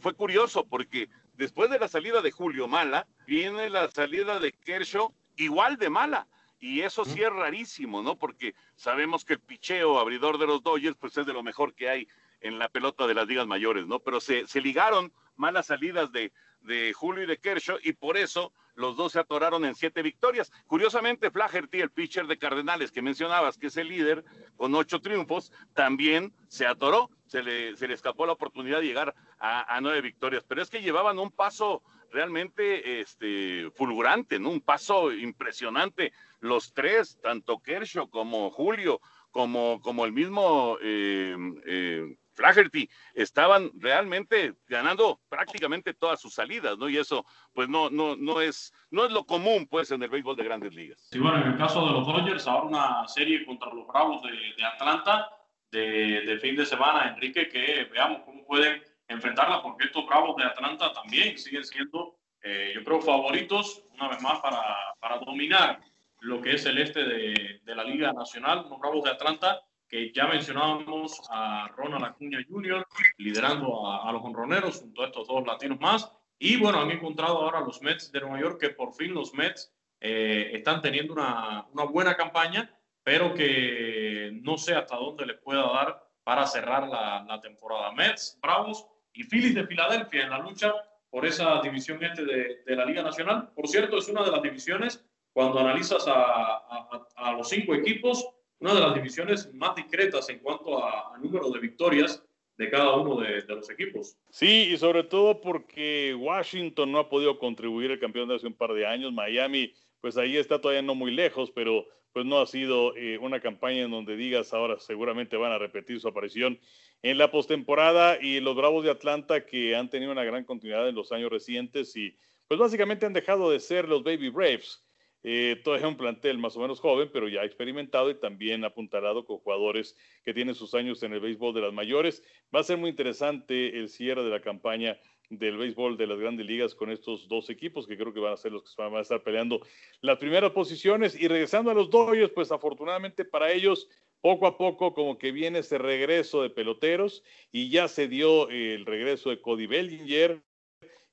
fue 0.00 0.14
curioso 0.14 0.64
porque 0.64 1.10
después 1.42 1.70
de 1.70 1.78
la 1.80 1.88
salida 1.88 2.22
de 2.22 2.30
Julio 2.30 2.68
mala, 2.68 3.08
viene 3.26 3.68
la 3.68 3.90
salida 3.90 4.38
de 4.38 4.52
Kershaw 4.52 5.12
igual 5.36 5.76
de 5.76 5.90
mala. 5.90 6.28
Y 6.60 6.82
eso 6.82 7.04
sí 7.04 7.20
es 7.20 7.32
rarísimo, 7.32 8.00
¿no? 8.00 8.16
Porque 8.16 8.54
sabemos 8.76 9.24
que 9.24 9.32
el 9.32 9.40
picheo 9.40 9.98
abridor 9.98 10.38
de 10.38 10.46
los 10.46 10.62
Dodgers, 10.62 10.96
pues 10.96 11.16
es 11.16 11.26
de 11.26 11.32
lo 11.32 11.42
mejor 11.42 11.74
que 11.74 11.88
hay 11.88 12.08
en 12.40 12.60
la 12.60 12.68
pelota 12.68 13.08
de 13.08 13.14
las 13.14 13.26
ligas 13.26 13.48
mayores, 13.48 13.88
¿no? 13.88 13.98
Pero 13.98 14.20
se, 14.20 14.46
se 14.46 14.60
ligaron 14.60 15.12
malas 15.34 15.66
salidas 15.66 16.12
de, 16.12 16.32
de 16.60 16.92
Julio 16.92 17.24
y 17.24 17.26
de 17.26 17.38
Kershaw 17.38 17.78
y 17.82 17.92
por 17.92 18.16
eso 18.16 18.52
los 18.74 18.96
dos 18.96 19.12
se 19.12 19.18
atoraron 19.18 19.64
en 19.64 19.74
siete 19.74 20.02
victorias. 20.02 20.52
Curiosamente, 20.68 21.32
Flaherty, 21.32 21.80
el 21.80 21.90
pitcher 21.90 22.28
de 22.28 22.38
Cardenales 22.38 22.92
que 22.92 23.02
mencionabas, 23.02 23.58
que 23.58 23.66
es 23.66 23.76
el 23.76 23.88
líder 23.88 24.24
con 24.56 24.74
ocho 24.74 25.00
triunfos, 25.00 25.52
también 25.74 26.32
se 26.46 26.66
atoró, 26.66 27.10
se 27.32 27.42
le, 27.42 27.74
se 27.78 27.88
le 27.88 27.94
escapó 27.94 28.26
la 28.26 28.32
oportunidad 28.32 28.80
de 28.80 28.86
llegar 28.86 29.14
a, 29.38 29.80
nueve 29.80 30.02
victorias, 30.02 30.44
pero 30.46 30.60
es 30.60 30.68
que 30.68 30.82
llevaban 30.82 31.18
un 31.18 31.30
paso 31.30 31.82
realmente 32.10 33.00
este, 33.00 33.70
fulgurante, 33.74 34.38
¿no? 34.38 34.50
Un 34.50 34.60
paso 34.60 35.10
impresionante. 35.10 36.12
Los 36.40 36.74
tres, 36.74 37.18
tanto 37.22 37.58
Kershaw 37.60 38.10
como 38.10 38.50
Julio, 38.50 39.00
como, 39.30 39.80
como 39.80 40.04
el 40.04 40.12
mismo 40.12 40.76
eh, 40.82 41.34
eh, 41.64 42.16
Flaherty, 42.34 42.86
estaban 43.14 43.70
realmente 43.76 44.54
ganando 44.68 45.18
prácticamente 45.30 45.94
todas 45.94 46.20
sus 46.20 46.34
salidas, 46.34 46.76
¿no? 46.76 46.90
Y 46.90 46.98
eso, 46.98 47.24
pues 47.54 47.66
no, 47.66 47.88
no, 47.88 48.14
no 48.14 48.42
es, 48.42 48.74
no 48.90 49.06
es 49.06 49.10
lo 49.10 49.24
común, 49.24 49.66
pues, 49.70 49.90
en 49.90 50.02
el 50.02 50.10
béisbol 50.10 50.36
de 50.36 50.44
grandes 50.44 50.74
ligas. 50.74 51.08
Sí, 51.10 51.18
bueno, 51.18 51.38
en 51.38 51.52
el 51.52 51.56
caso 51.56 51.86
de 51.86 51.92
los 51.92 52.06
Dodgers, 52.06 52.46
ahora 52.46 52.66
una 52.66 53.08
serie 53.08 53.46
contra 53.46 53.72
los 53.72 53.86
Bravos 53.86 54.22
de, 54.22 54.64
Atlanta 54.64 55.30
de, 55.72 56.20
de 56.20 56.38
fin 56.38 56.54
de 56.54 56.66
semana, 56.66 57.08
Enrique, 57.08 57.48
que 57.48 57.88
veamos 57.90 58.22
cómo 58.24 58.44
pueden 58.44 58.82
enfrentarla, 59.08 59.62
porque 59.62 59.86
estos 59.86 60.06
Bravos 60.06 60.36
de 60.36 60.44
Atlanta 60.44 60.92
también 60.92 61.38
siguen 61.38 61.64
siendo, 61.64 62.18
eh, 62.42 62.72
yo 62.74 62.84
creo, 62.84 63.00
favoritos, 63.00 63.82
una 63.94 64.08
vez 64.08 64.20
más, 64.22 64.38
para, 64.40 64.62
para, 65.00 65.18
dominar 65.18 65.80
lo 66.20 66.40
que 66.40 66.54
es 66.54 66.66
el 66.66 66.78
este 66.78 67.02
de, 67.04 67.60
de 67.64 67.74
la 67.74 67.84
Liga 67.84 68.12
Nacional. 68.12 68.66
Los 68.68 68.78
Bravos 68.78 69.04
de 69.04 69.10
Atlanta, 69.10 69.62
que 69.88 70.12
ya 70.12 70.26
mencionábamos 70.26 71.20
a 71.30 71.68
Ronald 71.74 72.04
Acuña 72.04 72.38
Jr., 72.48 72.86
liderando 73.16 73.90
a, 73.90 74.12
los 74.12 74.22
honroneros 74.22 74.80
junto 74.80 75.02
a 75.02 75.06
estos 75.06 75.26
dos 75.26 75.46
latinos 75.46 75.80
más. 75.80 76.12
Y 76.38 76.56
bueno, 76.56 76.80
han 76.80 76.90
encontrado 76.90 77.38
ahora 77.38 77.60
los 77.60 77.80
Mets 77.80 78.12
de 78.12 78.20
Nueva 78.20 78.40
York, 78.40 78.60
que 78.60 78.70
por 78.70 78.92
fin 78.92 79.14
los 79.14 79.32
Mets 79.32 79.72
eh, 80.00 80.50
están 80.52 80.82
teniendo 80.82 81.14
una, 81.14 81.66
una 81.72 81.84
buena 81.84 82.14
campaña, 82.16 82.70
pero 83.04 83.34
que 83.34 84.01
no 84.40 84.56
sé 84.56 84.74
hasta 84.74 84.96
dónde 84.96 85.26
les 85.26 85.38
pueda 85.38 85.62
dar 85.62 86.02
para 86.24 86.46
cerrar 86.46 86.88
la, 86.88 87.40
temporada. 87.40 87.92
Mets, 87.92 88.38
Bravos 88.40 88.86
y 89.12 89.24
Phillies 89.24 89.54
de 89.54 89.66
Filadelfia 89.66 90.24
en 90.24 90.30
la 90.30 90.38
lucha 90.38 90.72
por 91.10 91.26
esa 91.26 91.60
división 91.60 92.02
este 92.02 92.24
de, 92.24 92.76
la 92.76 92.84
Liga 92.84 93.02
Nacional. 93.02 93.50
Por 93.54 93.68
cierto, 93.68 93.98
es 93.98 94.08
una 94.08 94.24
de 94.24 94.30
las 94.30 94.42
divisiones, 94.42 95.04
cuando 95.32 95.58
analizas 95.58 96.04
a, 96.06 97.32
los 97.36 97.48
cinco 97.48 97.74
equipos, 97.74 98.26
una 98.60 98.74
de 98.74 98.80
las 98.80 98.94
divisiones 98.94 99.52
más 99.54 99.74
discretas 99.74 100.28
en 100.28 100.38
cuanto 100.38 100.84
a, 100.84 101.16
número 101.18 101.50
de 101.50 101.60
victorias 101.60 102.24
de 102.56 102.70
cada 102.70 102.96
uno 102.96 103.16
de, 103.16 103.42
de, 103.42 103.54
los 103.54 103.68
equipos. 103.70 104.16
Sí, 104.30 104.68
y 104.72 104.76
sobre 104.76 105.04
todo 105.04 105.40
porque 105.40 106.14
Washington 106.14 106.92
no 106.92 106.98
ha 106.98 107.08
podido 107.08 107.38
contribuir 107.38 107.90
al 107.90 107.98
campeón 107.98 108.28
de 108.28 108.36
hace 108.36 108.46
un 108.46 108.54
par 108.54 108.72
de 108.72 108.86
años. 108.86 109.12
Miami, 109.12 109.72
pues 110.00 110.16
ahí 110.16 110.36
está 110.36 110.60
todavía 110.60 110.82
no 110.82 110.94
muy 110.94 111.10
lejos, 111.10 111.50
pero 111.50 111.86
pues 112.12 112.26
no 112.26 112.40
ha 112.40 112.46
sido 112.46 112.94
eh, 112.96 113.18
una 113.18 113.40
campaña 113.40 113.82
en 113.82 113.90
donde 113.90 114.16
digas 114.16 114.52
ahora 114.52 114.78
seguramente 114.78 115.36
van 115.36 115.52
a 115.52 115.58
repetir 115.58 116.00
su 116.00 116.08
aparición 116.08 116.58
en 117.02 117.18
la 117.18 117.30
postemporada 117.30 118.18
y 118.20 118.40
los 118.40 118.54
Bravos 118.54 118.84
de 118.84 118.90
Atlanta 118.90 119.44
que 119.46 119.74
han 119.74 119.90
tenido 119.90 120.12
una 120.12 120.24
gran 120.24 120.44
continuidad 120.44 120.88
en 120.88 120.94
los 120.94 121.12
años 121.12 121.30
recientes 121.30 121.96
y 121.96 122.16
pues 122.48 122.60
básicamente 122.60 123.06
han 123.06 123.12
dejado 123.12 123.50
de 123.50 123.60
ser 123.60 123.88
los 123.88 124.02
Baby 124.02 124.28
Braves. 124.28 124.84
Eh, 125.24 125.60
todavía 125.62 125.86
un 125.86 125.96
plantel 125.96 126.38
más 126.38 126.56
o 126.56 126.60
menos 126.60 126.80
joven, 126.80 127.10
pero 127.12 127.28
ya 127.28 127.44
experimentado 127.44 128.10
y 128.10 128.14
también 128.14 128.64
apuntalado 128.64 129.24
con 129.24 129.38
jugadores 129.38 129.96
que 130.24 130.34
tienen 130.34 130.54
sus 130.54 130.74
años 130.74 131.02
en 131.02 131.12
el 131.12 131.20
béisbol 131.20 131.54
de 131.54 131.60
las 131.60 131.72
mayores. 131.72 132.24
Va 132.54 132.60
a 132.60 132.64
ser 132.64 132.76
muy 132.76 132.90
interesante 132.90 133.78
el 133.78 133.88
cierre 133.88 134.24
de 134.24 134.30
la 134.30 134.40
campaña 134.40 134.98
del 135.30 135.56
béisbol 135.56 135.96
de 135.96 136.06
las 136.06 136.18
grandes 136.18 136.44
ligas 136.44 136.74
con 136.74 136.90
estos 136.90 137.26
dos 137.28 137.48
equipos 137.48 137.86
que 137.86 137.96
creo 137.96 138.12
que 138.12 138.20
van 138.20 138.34
a 138.34 138.36
ser 138.36 138.52
los 138.52 138.62
que 138.62 138.82
van 138.82 138.94
a 138.94 139.00
estar 139.00 139.22
peleando 139.22 139.60
las 140.00 140.18
primeras 140.18 140.50
posiciones. 140.50 141.18
Y 141.18 141.28
regresando 141.28 141.70
a 141.70 141.74
los 141.74 141.88
Dodgers, 141.88 142.32
pues 142.32 142.52
afortunadamente 142.52 143.24
para 143.24 143.52
ellos, 143.52 143.88
poco 144.20 144.46
a 144.46 144.56
poco 144.56 144.94
como 144.94 145.18
que 145.18 145.32
viene 145.32 145.60
ese 145.60 145.78
regreso 145.78 146.42
de 146.42 146.50
peloteros 146.50 147.22
y 147.50 147.70
ya 147.70 147.88
se 147.88 148.08
dio 148.08 148.48
el 148.50 148.86
regreso 148.86 149.30
de 149.30 149.40
Cody 149.40 149.66
Bellinger 149.66 150.42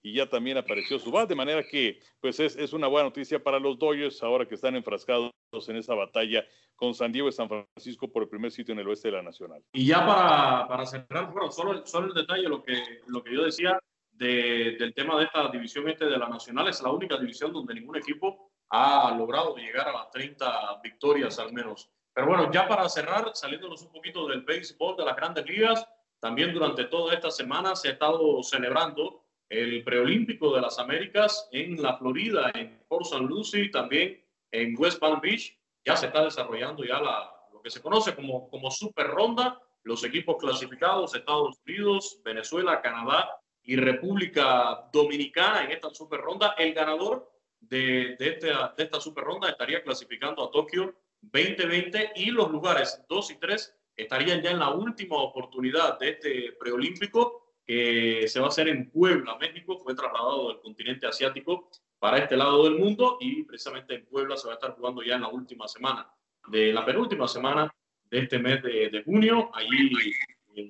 y 0.01 0.13
ya 0.13 0.29
también 0.29 0.57
apareció 0.57 0.97
su 0.99 1.11
bat, 1.11 1.27
de 1.27 1.35
manera 1.35 1.63
que 1.63 1.99
pues 2.19 2.39
es, 2.39 2.55
es, 2.55 2.73
una 2.73 2.87
buena 2.87 3.09
noticia 3.09 3.41
para 3.43 3.59
los 3.59 3.77
Dodgers 3.77 4.21
ahora 4.23 4.45
que 4.45 4.55
están 4.55 4.75
enfrascados 4.75 5.31
en 5.67 5.75
esa 5.75 5.93
batalla 5.93 6.45
con 6.75 6.93
San 6.93 7.11
Diego 7.11 7.27
y 7.27 7.33
San 7.33 7.49
Francisco 7.49 8.11
por 8.11 8.23
el 8.23 8.29
primer 8.29 8.51
sitio 8.51 8.73
en 8.73 8.79
el 8.79 8.87
oeste 8.87 9.09
de 9.09 9.17
la 9.17 9.23
Nacional. 9.23 9.61
Y 9.73 9.85
ya 9.85 10.05
para, 10.05 10.67
para 10.67 10.85
cerrar, 10.85 11.31
bueno, 11.31 11.51
solo, 11.51 11.85
solo 11.85 12.07
el 12.07 12.13
detalle, 12.13 12.43
lo 12.43 12.63
que, 12.63 12.81
lo 13.07 13.21
que 13.21 13.33
yo 13.33 13.43
decía, 13.43 13.77
del 14.19 14.93
tema 14.93 15.17
de 15.17 15.25
esta 15.25 15.47
división 15.49 15.87
este 15.87 16.05
de 16.05 16.17
la 16.17 16.27
Nacional. 16.27 16.67
Es 16.67 16.81
la 16.81 16.91
única 16.91 17.17
división 17.17 17.53
donde 17.53 17.73
ningún 17.73 17.95
equipo 17.95 18.51
ha 18.69 19.15
logrado 19.17 19.55
llegar 19.55 19.87
a 19.87 19.93
las 19.93 20.11
30 20.11 20.79
victorias 20.83 21.39
al 21.39 21.53
menos. 21.53 21.89
Pero 22.13 22.27
bueno, 22.27 22.51
ya 22.51 22.67
para 22.67 22.87
cerrar, 22.89 23.31
saliéndonos 23.33 23.81
un 23.81 23.91
poquito 23.91 24.27
del 24.27 24.41
béisbol 24.41 24.97
de 24.97 25.05
las 25.05 25.15
grandes 25.15 25.45
ligas, 25.45 25.85
también 26.19 26.53
durante 26.53 26.85
toda 26.85 27.13
esta 27.13 27.31
semana 27.31 27.75
se 27.75 27.87
ha 27.87 27.91
estado 27.91 28.43
celebrando 28.43 29.23
el 29.49 29.83
preolímpico 29.83 30.53
de 30.53 30.61
las 30.61 30.77
Américas 30.77 31.49
en 31.51 31.81
la 31.81 31.97
Florida, 31.97 32.51
en 32.53 32.83
Port 32.87 33.05
St. 33.05 33.23
Lucie, 33.23 33.69
también 33.69 34.23
en 34.51 34.75
West 34.77 34.99
Palm 34.99 35.19
Beach. 35.19 35.57
Ya 35.83 35.95
se 35.95 36.07
está 36.07 36.23
desarrollando 36.23 36.83
ya 36.83 37.01
la, 37.01 37.31
lo 37.51 37.61
que 37.61 37.71
se 37.71 37.81
conoce 37.81 38.15
como, 38.15 38.49
como 38.49 38.69
Super 38.69 39.07
Ronda. 39.07 39.59
Los 39.83 40.03
equipos 40.03 40.37
clasificados, 40.37 41.15
Estados 41.15 41.57
Unidos, 41.65 42.21
Venezuela, 42.23 42.81
Canadá 42.81 43.29
y 43.63 43.75
República 43.75 44.87
Dominicana 44.91 45.63
en 45.63 45.71
esta 45.71 45.89
super 45.89 46.19
ronda. 46.19 46.53
El 46.57 46.73
ganador 46.73 47.31
de, 47.59 48.15
de, 48.19 48.39
de 48.77 48.83
esta 48.83 48.99
super 48.99 49.23
ronda 49.23 49.49
estaría 49.49 49.81
clasificando 49.81 50.43
a 50.43 50.51
Tokio 50.51 50.95
2020 51.21 52.11
y 52.15 52.25
los 52.27 52.51
lugares 52.51 53.03
2 53.07 53.31
y 53.31 53.35
3 53.39 53.75
estarían 53.95 54.41
ya 54.41 54.51
en 54.51 54.59
la 54.59 54.69
última 54.69 55.17
oportunidad 55.17 55.97
de 55.99 56.09
este 56.09 56.51
preolímpico 56.59 57.38
que 57.69 58.27
se 58.27 58.39
va 58.39 58.47
a 58.47 58.49
hacer 58.49 58.67
en 58.67 58.89
Puebla, 58.89 59.37
México. 59.37 59.77
Fue 59.77 59.93
trasladado 59.93 60.47
del 60.47 60.59
continente 60.59 61.05
asiático 61.05 61.69
para 61.99 62.17
este 62.17 62.35
lado 62.35 62.63
del 62.63 62.79
mundo 62.79 63.17
y 63.19 63.43
precisamente 63.43 63.93
en 63.93 64.07
Puebla 64.07 64.37
se 64.37 64.47
va 64.47 64.53
a 64.53 64.55
estar 64.55 64.71
jugando 64.71 65.03
ya 65.03 65.17
en 65.17 65.21
la 65.21 65.27
última 65.27 65.67
semana, 65.67 66.11
de 66.47 66.73
la 66.73 66.83
penúltima 66.83 67.27
semana 67.27 67.71
de 68.09 68.17
este 68.17 68.39
mes 68.39 68.63
de, 68.63 69.03
junio. 69.05 69.51
Allí 69.53 69.91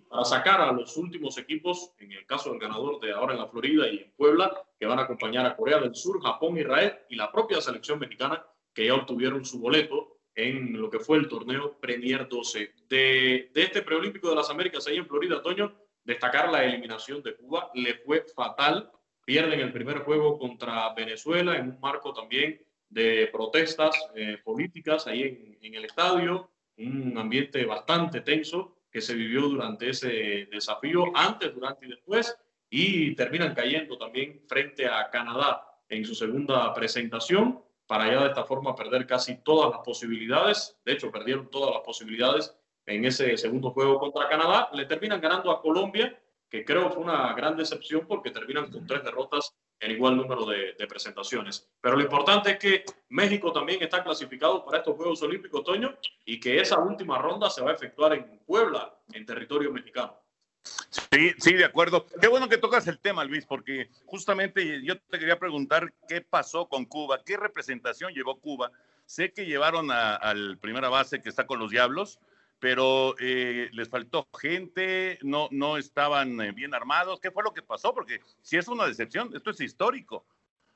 para 0.09 0.25
sacar 0.25 0.59
a 0.59 0.73
los 0.73 0.97
últimos 0.97 1.38
equipos, 1.38 1.93
en 1.99 2.12
el 2.12 2.25
caso 2.25 2.49
del 2.49 2.59
ganador 2.59 2.99
de 2.99 3.13
ahora 3.13 3.31
en 3.31 3.39
la 3.39 3.47
Florida 3.47 3.88
y 3.88 3.99
en 3.99 4.12
Puebla, 4.17 4.51
que 4.77 4.85
van 4.85 4.99
a 4.99 5.03
acompañar 5.03 5.45
a 5.45 5.55
Corea 5.55 5.79
del 5.79 5.95
Sur, 5.95 6.21
Japón, 6.21 6.57
Israel 6.57 6.97
y 7.07 7.15
la 7.15 7.31
propia 7.31 7.62
selección 7.62 7.97
mexicana, 7.97 8.45
que 8.73 8.88
ya 8.88 8.95
obtuvieron 8.95 9.45
su 9.45 9.62
boleto 9.62 10.17
en 10.35 10.77
lo 10.77 10.89
que 10.89 10.99
fue 10.99 11.17
el 11.17 11.29
torneo 11.29 11.79
Premier 11.79 12.27
12. 12.27 12.73
De, 12.89 13.51
de 13.53 13.63
este 13.63 13.83
preolímpico 13.83 14.29
de 14.29 14.35
las 14.35 14.49
Américas 14.49 14.85
ahí 14.85 14.97
en 14.97 15.07
Florida, 15.07 15.41
Toño, 15.41 15.73
destacar 16.10 16.52
la 16.52 16.63
eliminación 16.63 17.22
de 17.22 17.36
Cuba, 17.36 17.69
le 17.76 17.93
fue 18.00 18.26
fatal, 18.36 18.91
pierden 19.24 19.60
el 19.60 19.72
primer 19.72 20.00
juego 20.00 20.39
contra 20.39 20.91
Venezuela 20.95 21.56
en 21.56 21.69
un 21.69 21.80
marco 21.80 22.12
también 22.12 22.60
de 22.89 23.30
protestas 23.32 23.95
eh, 24.15 24.39
políticas 24.43 25.06
ahí 25.06 25.22
en, 25.22 25.58
en 25.62 25.76
el 25.76 25.86
estadio, 25.86 26.50
un 26.78 27.15
ambiente 27.15 27.63
bastante 27.63 28.22
tenso 28.22 28.76
que 28.91 29.02
se 29.02 29.13
vivió 29.13 29.41
durante 29.41 29.91
ese 29.91 30.48
desafío, 30.52 31.12
antes, 31.13 31.54
durante 31.54 31.86
y 31.86 31.89
después, 31.89 32.36
y 32.72 33.13
terminan 33.13 33.54
cayendo 33.54 33.95
también 33.95 34.41
frente 34.48 34.88
a 34.88 35.12
Canadá 35.12 35.63
en 35.88 36.04
su 36.06 36.15
segunda 36.15 36.74
presentación, 36.74 37.63
para 37.86 38.08
ya 38.08 38.22
de 38.22 38.28
esta 38.30 38.45
forma 38.45 38.76
perder 38.76 39.06
casi 39.06 39.43
todas 39.43 39.69
las 39.69 39.82
posibilidades, 39.86 40.76
de 40.84 40.93
hecho 40.93 41.12
perdieron 41.12 41.52
todas 41.52 41.76
las 41.76 41.84
posibilidades 41.84 42.56
en 42.89 43.06
ese 43.06 43.38
segundo 43.38 43.71
juego 43.71 43.99
contra 43.99 44.28
Canadá, 44.28 44.69
le 44.73 44.86
terminan 44.86 45.21
ganando 45.21 45.52
a 45.52 45.62
Colombia, 45.62 46.19
que 46.49 46.65
creo 46.65 46.89
fue 46.89 47.04
una 47.04 47.34
gran 47.34 47.56
decepción 47.56 48.08
porque 48.08 48.32
terminan 48.32 48.71
con 48.71 48.88
tres 48.88 49.04
derrotas 49.04 49.54
en 49.80 49.91
igual 49.91 50.17
número 50.17 50.45
de, 50.45 50.73
presentaciones. 50.88 51.69
Pero 51.80 51.95
lo 51.95 52.02
importante 52.02 52.52
es 52.52 52.58
que 52.58 52.84
México 53.10 53.54
también 53.54 53.82
está 53.84 54.04
clasificado 54.04 54.65
para 54.65 54.80
estos 54.80 54.95
Juegos 54.95 55.21
Olímpicos, 55.21 55.63
Toño, 55.63 55.95
y 56.25 56.39
que 56.39 56.60
esa 56.60 56.80
última 56.80 57.19
ronda 57.19 57.49
se 57.49 57.62
va 57.62 57.71
a 57.71 57.75
efectuar 57.75 58.13
en 58.13 58.39
Puebla, 58.45 58.93
en 59.13 59.25
territorio 59.25 59.71
mexicano. 59.71 60.19
Sí, 60.63 61.32
sí, 61.38 61.54
de 61.54 61.65
acuerdo. 61.65 62.08
Qué 62.19 62.28
bueno 62.28 62.49
que 62.49 62.58
tocas 62.58 62.88
el 62.88 62.99
tema, 62.99 63.23
Luis, 63.23 63.45
porque 63.45 63.89
justamente 64.06 64.84
yo 64.84 64.99
te 64.99 65.19
quería 65.19 65.39
preguntar 65.39 65.93
qué 66.08 66.21
pasó 66.21 66.67
con 66.67 66.86
Cuba, 66.86 67.21
qué 67.23 67.38
representación 67.38 68.13
llevó 68.13 68.39
Cuba. 68.39 68.71
Sé 69.06 69.32
que 69.32 69.45
llevaron 69.45 69.89
al 69.91 70.58
primera 70.58 70.89
base 70.89 71.21
que 71.21 71.30
está 71.30 71.47
con 71.47 71.60
los 71.60 71.71
Diablos, 71.71 72.19
pero 72.60 73.15
eh, 73.19 73.69
les 73.72 73.89
faltó 73.89 74.28
gente, 74.39 75.17
no, 75.22 75.48
no 75.52 75.78
estaban 75.78 76.39
eh, 76.41 76.52
bien 76.52 76.74
armados. 76.74 77.19
¿Qué 77.19 77.32
fue 77.32 77.43
lo 77.43 77.54
que 77.54 77.62
pasó? 77.62 77.93
Porque 77.93 78.22
si 78.41 78.58
es 78.58 78.67
una 78.67 78.86
decepción, 78.86 79.32
esto 79.36 79.50
es 79.52 79.62
histórico. 79.62 80.26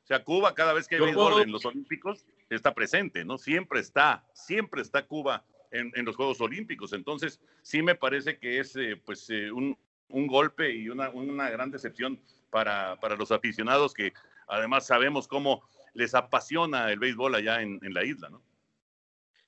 O 0.04 0.06
sea, 0.06 0.24
Cuba 0.24 0.54
cada 0.54 0.74
vez 0.74 0.88
que 0.88 0.96
hay 0.96 1.02
béisbol 1.02 1.42
en 1.42 1.52
los 1.52 1.66
Olímpicos 1.66 2.26
está 2.50 2.74
presente, 2.74 3.24
¿no? 3.24 3.38
Siempre 3.38 3.80
está, 3.80 4.26
siempre 4.34 4.82
está 4.82 5.06
Cuba 5.06 5.46
en, 5.72 5.92
en 5.96 6.06
los 6.06 6.16
Juegos 6.16 6.42
Olímpicos. 6.42 6.94
Entonces, 6.94 7.40
sí 7.62 7.82
me 7.82 7.96
parece 7.96 8.38
que 8.38 8.60
es 8.60 8.76
eh, 8.76 9.02
pues 9.04 9.30
eh, 9.30 9.52
un, 9.52 9.78
un, 10.10 10.28
golpe 10.28 10.74
y 10.74 10.90
una, 10.90 11.10
una 11.10 11.50
gran 11.50 11.72
decepción 11.72 12.20
para, 12.50 13.00
para, 13.00 13.16
los 13.16 13.32
aficionados 13.32 13.94
que 13.94 14.14
además 14.48 14.86
sabemos 14.86 15.28
cómo 15.28 15.64
les 15.94 16.14
apasiona 16.16 16.92
el 16.92 17.00
béisbol 17.00 17.36
allá 17.36 17.62
en, 17.62 17.80
en 17.82 17.94
la 17.94 18.04
isla, 18.04 18.30
¿no? 18.30 18.42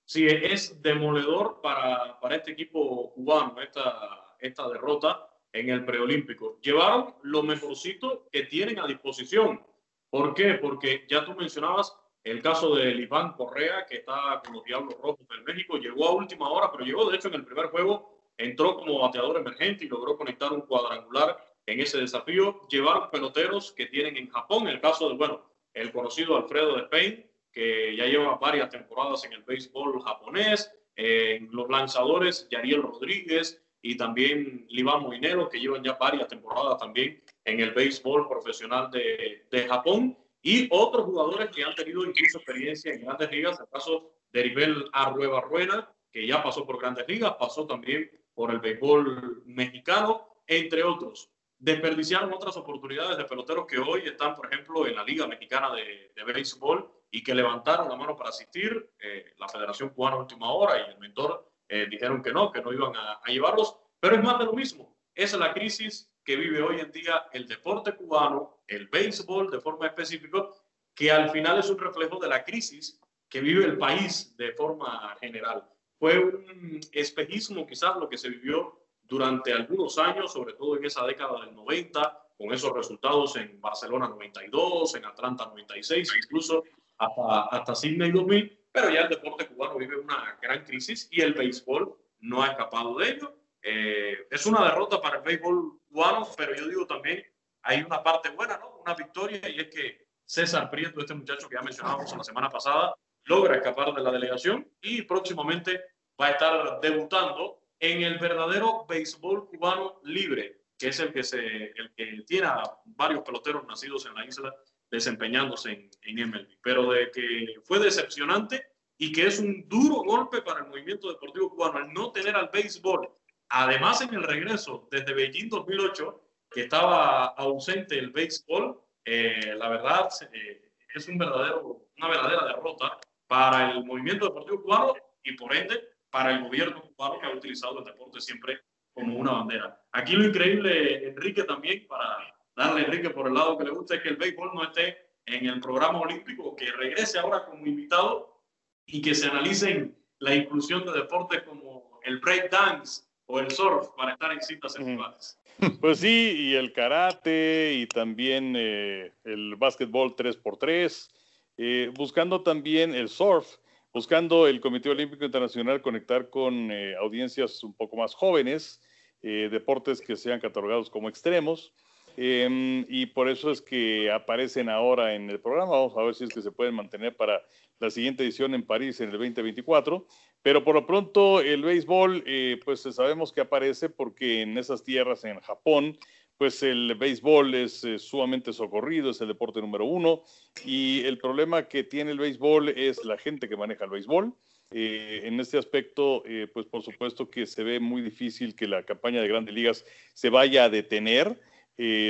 Sí, 0.05 0.27
es 0.27 0.81
demoledor 0.83 1.61
para, 1.61 2.19
para 2.19 2.35
este 2.35 2.51
equipo 2.51 3.11
cubano 3.13 3.59
esta, 3.59 4.35
esta 4.39 4.69
derrota 4.69 5.27
en 5.51 5.69
el 5.69 5.83
preolímpico. 5.83 6.59
Llevaron 6.61 7.15
lo 7.23 7.41
mejorcito 7.41 8.27
que 8.31 8.43
tienen 8.43 8.79
a 8.79 8.85
disposición. 8.87 9.65
¿Por 10.09 10.33
qué? 10.35 10.55
Porque 10.55 11.05
ya 11.09 11.25
tú 11.25 11.33
mencionabas 11.33 11.97
el 12.23 12.41
caso 12.41 12.75
de 12.75 12.91
Iván 12.91 13.33
Correa, 13.33 13.85
que 13.85 13.97
está 13.97 14.41
con 14.43 14.55
los 14.55 14.63
Diablos 14.63 14.95
Rojos 15.01 15.27
del 15.27 15.43
México, 15.43 15.77
llegó 15.77 16.07
a 16.07 16.13
última 16.13 16.49
hora, 16.49 16.71
pero 16.71 16.83
llegó 16.83 17.09
de 17.09 17.17
hecho 17.17 17.27
en 17.27 17.35
el 17.35 17.45
primer 17.45 17.67
juego, 17.67 18.19
entró 18.37 18.75
como 18.77 18.99
bateador 18.99 19.37
emergente 19.37 19.85
y 19.85 19.87
logró 19.87 20.17
conectar 20.17 20.51
un 20.51 20.61
cuadrangular 20.61 21.37
en 21.65 21.79
ese 21.79 21.99
desafío. 21.99 22.61
Llevaron 22.67 23.09
peloteros 23.09 23.71
que 23.71 23.87
tienen 23.87 24.17
en 24.17 24.29
Japón, 24.29 24.67
el 24.67 24.81
caso 24.81 25.09
de, 25.09 25.15
bueno, 25.15 25.45
el 25.73 25.91
conocido 25.91 26.35
Alfredo 26.35 26.75
de 26.75 26.81
Spain, 26.83 27.25
que 27.55 27.95
ya 27.95 28.05
lleva 28.05 28.35
varias 28.35 28.69
temporadas 28.69 29.23
en 29.23 29.31
el 29.31 29.43
béisbol 29.43 30.01
japonés, 30.03 30.69
eh, 30.97 31.47
los 31.51 31.69
lanzadores 31.69 32.47
Yariel 32.51 32.83
Rodríguez 32.83 33.63
y 33.81 33.95
también 33.95 34.65
Liván 34.69 35.03
Moinero, 35.03 35.47
que 35.47 35.61
llevan 35.61 35.83
ya 35.83 35.93
varias 35.93 36.27
temporadas 36.27 36.77
también 36.77 37.23
en 37.45 37.61
el 37.61 37.71
béisbol 37.71 38.27
profesional 38.27 38.91
de, 38.91 39.45
de 39.49 39.67
Japón, 39.67 40.17
y 40.41 40.67
otros 40.69 41.05
jugadores 41.05 41.49
que 41.49 41.63
han 41.63 41.73
tenido 41.75 42.05
incluso 42.05 42.39
experiencia 42.39 42.93
en 42.93 43.05
grandes 43.05 43.31
ligas, 43.31 43.59
el 43.59 43.67
caso 43.67 44.11
de 44.33 44.43
Ribel 44.43 44.85
Arrueba 44.91 45.95
que 46.11 46.27
ya 46.27 46.43
pasó 46.43 46.65
por 46.65 46.79
grandes 46.79 47.07
ligas, 47.07 47.35
pasó 47.39 47.65
también 47.65 48.11
por 48.33 48.51
el 48.51 48.59
béisbol 48.59 49.43
mexicano, 49.45 50.27
entre 50.45 50.83
otros. 50.83 51.31
Desperdiciaron 51.57 52.33
otras 52.33 52.57
oportunidades 52.57 53.17
de 53.17 53.25
peloteros 53.25 53.65
que 53.65 53.79
hoy 53.79 54.01
están, 54.05 54.35
por 54.35 54.51
ejemplo, 54.51 54.85
en 54.85 54.95
la 54.95 55.03
Liga 55.03 55.25
Mexicana 55.25 55.73
de, 55.73 56.11
de 56.15 56.23
Béisbol 56.23 56.91
y 57.09 57.23
que 57.23 57.33
levantaron 57.33 57.87
la 57.87 57.95
mano 57.95 58.15
para 58.15 58.29
asistir. 58.29 58.91
Eh, 58.99 59.33
la 59.37 59.47
Federación 59.47 59.89
Cubana 59.89 60.17
Última 60.17 60.51
Hora 60.51 60.77
y 60.77 60.91
el 60.91 60.99
mentor 60.99 61.49
eh, 61.67 61.87
dijeron 61.89 62.21
que 62.21 62.31
no, 62.31 62.51
que 62.51 62.61
no 62.61 62.73
iban 62.73 62.95
a, 62.95 63.21
a, 63.23 63.31
llevarlos, 63.31 63.77
pero 63.99 64.15
es 64.15 64.23
más 64.23 64.37
de 64.37 64.45
lo 64.45 64.53
mismo. 64.53 64.97
Esa 65.13 65.37
es 65.37 65.39
la 65.39 65.53
crisis 65.53 66.11
que 66.25 66.35
vive 66.35 66.61
hoy 66.61 66.81
en 66.81 66.91
día 66.91 67.27
el 67.31 67.47
deporte 67.47 67.95
cubano, 67.95 68.59
el 68.67 68.87
béisbol 68.87 69.49
de 69.49 69.61
forma 69.61 69.87
específica, 69.87 70.49
que 70.93 71.11
al 71.11 71.29
final 71.29 71.59
es 71.59 71.69
un 71.69 71.79
reflejo 71.79 72.19
de 72.19 72.27
la 72.27 72.43
crisis 72.43 72.99
que 73.29 73.41
vive 73.41 73.65
el 73.65 73.77
país 73.77 74.35
de 74.37 74.51
forma 74.53 75.15
general. 75.19 75.67
Fue 75.97 76.19
un 76.19 76.79
espejismo 76.91 77.65
quizás 77.65 77.95
lo 77.97 78.09
que 78.09 78.17
se 78.17 78.29
vivió 78.29 78.84
durante 79.07 79.53
algunos 79.53 79.97
años, 79.97 80.33
sobre 80.33 80.53
todo 80.53 80.77
en 80.77 80.85
esa 80.85 81.05
década 81.05 81.45
del 81.45 81.55
90, 81.55 82.27
con 82.37 82.53
esos 82.53 82.73
resultados 82.73 83.35
en 83.37 83.59
Barcelona 83.61 84.07
92, 84.07 84.95
en 84.95 85.05
Atlanta 85.05 85.45
96, 85.45 86.11
incluso 86.23 86.63
hasta, 86.97 87.41
hasta 87.51 87.75
Sydney 87.75 88.11
2000, 88.11 88.65
pero 88.71 88.89
ya 88.89 89.01
el 89.01 89.09
deporte 89.09 89.47
cubano 89.47 89.77
vive 89.77 89.97
una 89.97 90.37
gran 90.41 90.63
crisis 90.63 91.07
y 91.11 91.21
el 91.21 91.33
béisbol 91.33 91.95
no 92.19 92.43
ha 92.43 92.47
escapado 92.47 92.97
de 92.97 93.09
ello. 93.09 93.35
Eh, 93.61 94.27
es 94.29 94.45
una 94.45 94.65
derrota 94.65 95.01
para 95.01 95.17
el 95.17 95.23
béisbol 95.23 95.79
cubano, 95.87 96.27
pero 96.37 96.55
yo 96.55 96.67
digo 96.67 96.85
también 96.85 97.25
hay 97.63 97.81
una 97.81 98.03
parte 98.03 98.29
buena, 98.29 98.57
¿no? 98.57 98.77
Una 98.81 98.93
victoria 98.93 99.49
y 99.49 99.59
es 99.59 99.67
que 99.67 100.05
César 100.23 100.69
Prieto, 100.69 100.99
este 100.99 101.13
muchacho 101.13 101.47
que 101.47 101.55
ya 101.55 101.61
mencionábamos 101.61 102.15
la 102.15 102.23
semana 102.23 102.49
pasada, 102.49 102.95
logra 103.23 103.55
escapar 103.55 103.93
de 103.93 104.01
la 104.01 104.11
delegación 104.11 104.67
y 104.81 105.01
próximamente 105.03 105.81
va 106.19 106.27
a 106.27 106.31
estar 106.31 106.79
debutando 106.81 107.64
en 107.79 108.03
el 108.03 108.17
verdadero 108.19 108.85
béisbol 108.87 109.47
cubano 109.47 109.99
libre, 110.03 110.61
que 110.77 110.89
es 110.89 110.99
el 110.99 111.13
que, 111.13 111.23
se, 111.23 111.39
el 111.39 111.93
que 111.95 112.23
tiene 112.25 112.47
a 112.47 112.63
varios 112.85 113.21
peloteros 113.23 113.65
nacidos 113.65 114.05
en 114.05 114.15
la 114.15 114.25
isla 114.25 114.53
desempeñándose 114.89 115.71
en, 115.71 115.89
en 116.01 116.29
MLB, 116.29 116.47
pero 116.61 116.91
de 116.91 117.11
que 117.11 117.55
fue 117.63 117.79
decepcionante 117.79 118.67
y 118.97 119.11
que 119.11 119.27
es 119.27 119.39
un 119.39 119.67
duro 119.67 120.03
golpe 120.03 120.41
para 120.41 120.61
el 120.61 120.67
movimiento 120.67 121.09
deportivo 121.09 121.49
cubano 121.49 121.79
al 121.79 121.93
no 121.93 122.11
tener 122.11 122.35
al 122.35 122.49
béisbol. 122.51 123.09
Además, 123.49 124.01
en 124.01 124.13
el 124.13 124.23
regreso 124.23 124.87
desde 124.91 125.13
Beijing 125.13 125.49
2008, 125.49 126.21
que 126.49 126.61
estaba 126.61 127.25
ausente 127.25 127.97
el 127.97 128.11
béisbol, 128.11 128.79
eh, 129.03 129.53
la 129.57 129.69
verdad 129.69 130.09
eh, 130.33 130.71
es 130.93 131.07
un 131.07 131.17
verdadero, 131.17 131.89
una 131.97 132.07
verdadera 132.07 132.45
derrota 132.47 132.97
para 133.27 133.71
el 133.71 133.83
movimiento 133.83 134.25
deportivo 134.25 134.61
cubano 134.61 134.93
y 135.23 135.33
por 135.33 135.53
ende 135.55 135.94
para 136.15 136.33
el 136.33 136.43
gobierno 136.43 136.81
cubano 136.81 137.19
que 137.19 137.25
ha 137.25 137.31
utilizado 137.31 137.79
el 137.79 137.83
deporte 137.83 138.21
siempre 138.21 138.61
como 138.93 139.17
una 139.17 139.33
bandera. 139.33 139.77
Aquí 139.91 140.13
lo 140.13 140.23
increíble, 140.23 141.09
Enrique, 141.09 141.43
también 141.43 141.85
para 141.87 142.33
darle 142.55 142.83
a 142.83 142.85
Enrique 142.85 143.09
por 143.09 143.27
el 143.27 143.33
lado 143.33 143.57
que 143.57 143.65
le 143.65 143.71
gusta 143.71 143.95
es 143.95 144.01
que 144.01 144.07
el 144.07 144.15
béisbol 144.15 144.51
no 144.53 144.63
esté 144.63 144.97
en 145.25 145.45
el 145.45 145.59
programa 145.59 145.99
olímpico, 145.99 146.55
que 146.55 146.71
regrese 146.71 147.19
ahora 147.19 147.43
como 147.43 147.67
invitado 147.67 148.41
y 148.85 149.01
que 149.01 149.13
se 149.13 149.27
analicen 149.27 149.93
la 150.19 150.33
inclusión 150.33 150.85
de 150.85 150.93
deportes 150.93 151.41
como 151.41 151.99
el 152.05 152.19
break 152.19 152.49
dance 152.49 153.03
o 153.25 153.41
el 153.41 153.51
surf 153.51 153.89
para 153.97 154.13
estar 154.13 154.31
en 154.31 154.41
citas 154.41 154.71
sexuales. 154.71 155.37
Pues 155.81 155.99
sí, 155.99 156.33
y 156.37 156.55
el 156.55 156.71
karate 156.71 157.73
y 157.73 157.87
también 157.87 158.55
eh, 158.57 159.11
el 159.25 159.57
básquetbol 159.57 160.15
3x3, 160.15 161.09
eh, 161.57 161.91
buscando 161.93 162.41
también 162.41 162.95
el 162.95 163.09
surf, 163.09 163.57
buscando 163.95 164.45
el 164.45 164.59
Comité 164.59 164.89
Olímpico 164.89 165.23
Internacional 165.23 165.81
conectar 165.81 166.29
con 166.29 166.69
eh, 166.69 166.97
audiencias 166.97 167.63
un 167.63 167.73
poco 167.73 167.95
más 167.95 168.13
jóvenes, 168.13 168.81
eh, 169.21 169.47
deportes 169.49 170.01
que 170.01 170.17
sean 170.17 170.41
catalogados 170.41 170.89
como 170.89 171.07
extremos. 171.07 171.73
Eh, 172.17 172.85
y 172.87 173.05
por 173.07 173.29
eso 173.29 173.51
es 173.51 173.61
que 173.61 174.11
aparecen 174.11 174.69
ahora 174.69 175.15
en 175.15 175.29
el 175.29 175.39
programa. 175.39 175.71
Vamos 175.71 175.97
a 175.97 176.03
ver 176.03 176.13
si 176.13 176.25
es 176.25 176.29
que 176.29 176.41
se 176.41 176.51
pueden 176.51 176.75
mantener 176.75 177.15
para 177.15 177.41
la 177.79 177.89
siguiente 177.89 178.23
edición 178.23 178.53
en 178.53 178.65
París 178.65 178.99
en 178.99 179.07
el 179.07 179.13
2024. 179.13 180.05
Pero 180.41 180.63
por 180.63 180.75
lo 180.75 180.85
pronto 180.85 181.41
el 181.41 181.63
béisbol, 181.63 182.23
eh, 182.25 182.59
pues 182.63 182.81
sabemos 182.81 183.33
que 183.33 183.41
aparece 183.41 183.89
porque 183.89 184.41
en 184.41 184.57
esas 184.57 184.83
tierras, 184.83 185.23
en 185.23 185.39
Japón, 185.39 185.97
pues 186.37 186.63
el 186.63 186.95
béisbol 186.95 187.55
es 187.55 187.83
eh, 187.83 187.99
sumamente 187.99 188.51
socorrido, 188.51 189.11
es 189.11 189.21
el 189.21 189.27
deporte 189.27 189.61
número 189.61 189.85
uno, 189.85 190.23
y 190.65 191.01
el 191.05 191.17
problema 191.17 191.67
que 191.67 191.83
tiene 191.83 192.11
el 192.11 192.19
béisbol 192.19 192.69
es 192.69 193.03
la 193.05 193.17
gente 193.17 193.47
que 193.47 193.55
maneja 193.55 193.85
el 193.85 193.91
béisbol. 193.91 194.33
Eh, 194.71 195.21
en 195.23 195.39
este 195.39 195.57
aspecto, 195.57 196.23
eh, 196.25 196.47
pues 196.51 196.65
por 196.65 196.81
supuesto 196.81 197.29
que 197.29 197.45
se 197.45 197.63
ve 197.63 197.79
muy 197.79 198.01
difícil 198.01 198.55
que 198.55 198.67
la 198.67 198.83
campaña 198.83 199.21
de 199.21 199.27
grandes 199.27 199.53
ligas 199.53 199.85
se 200.13 200.29
vaya 200.29 200.65
a 200.65 200.69
detener. 200.69 201.39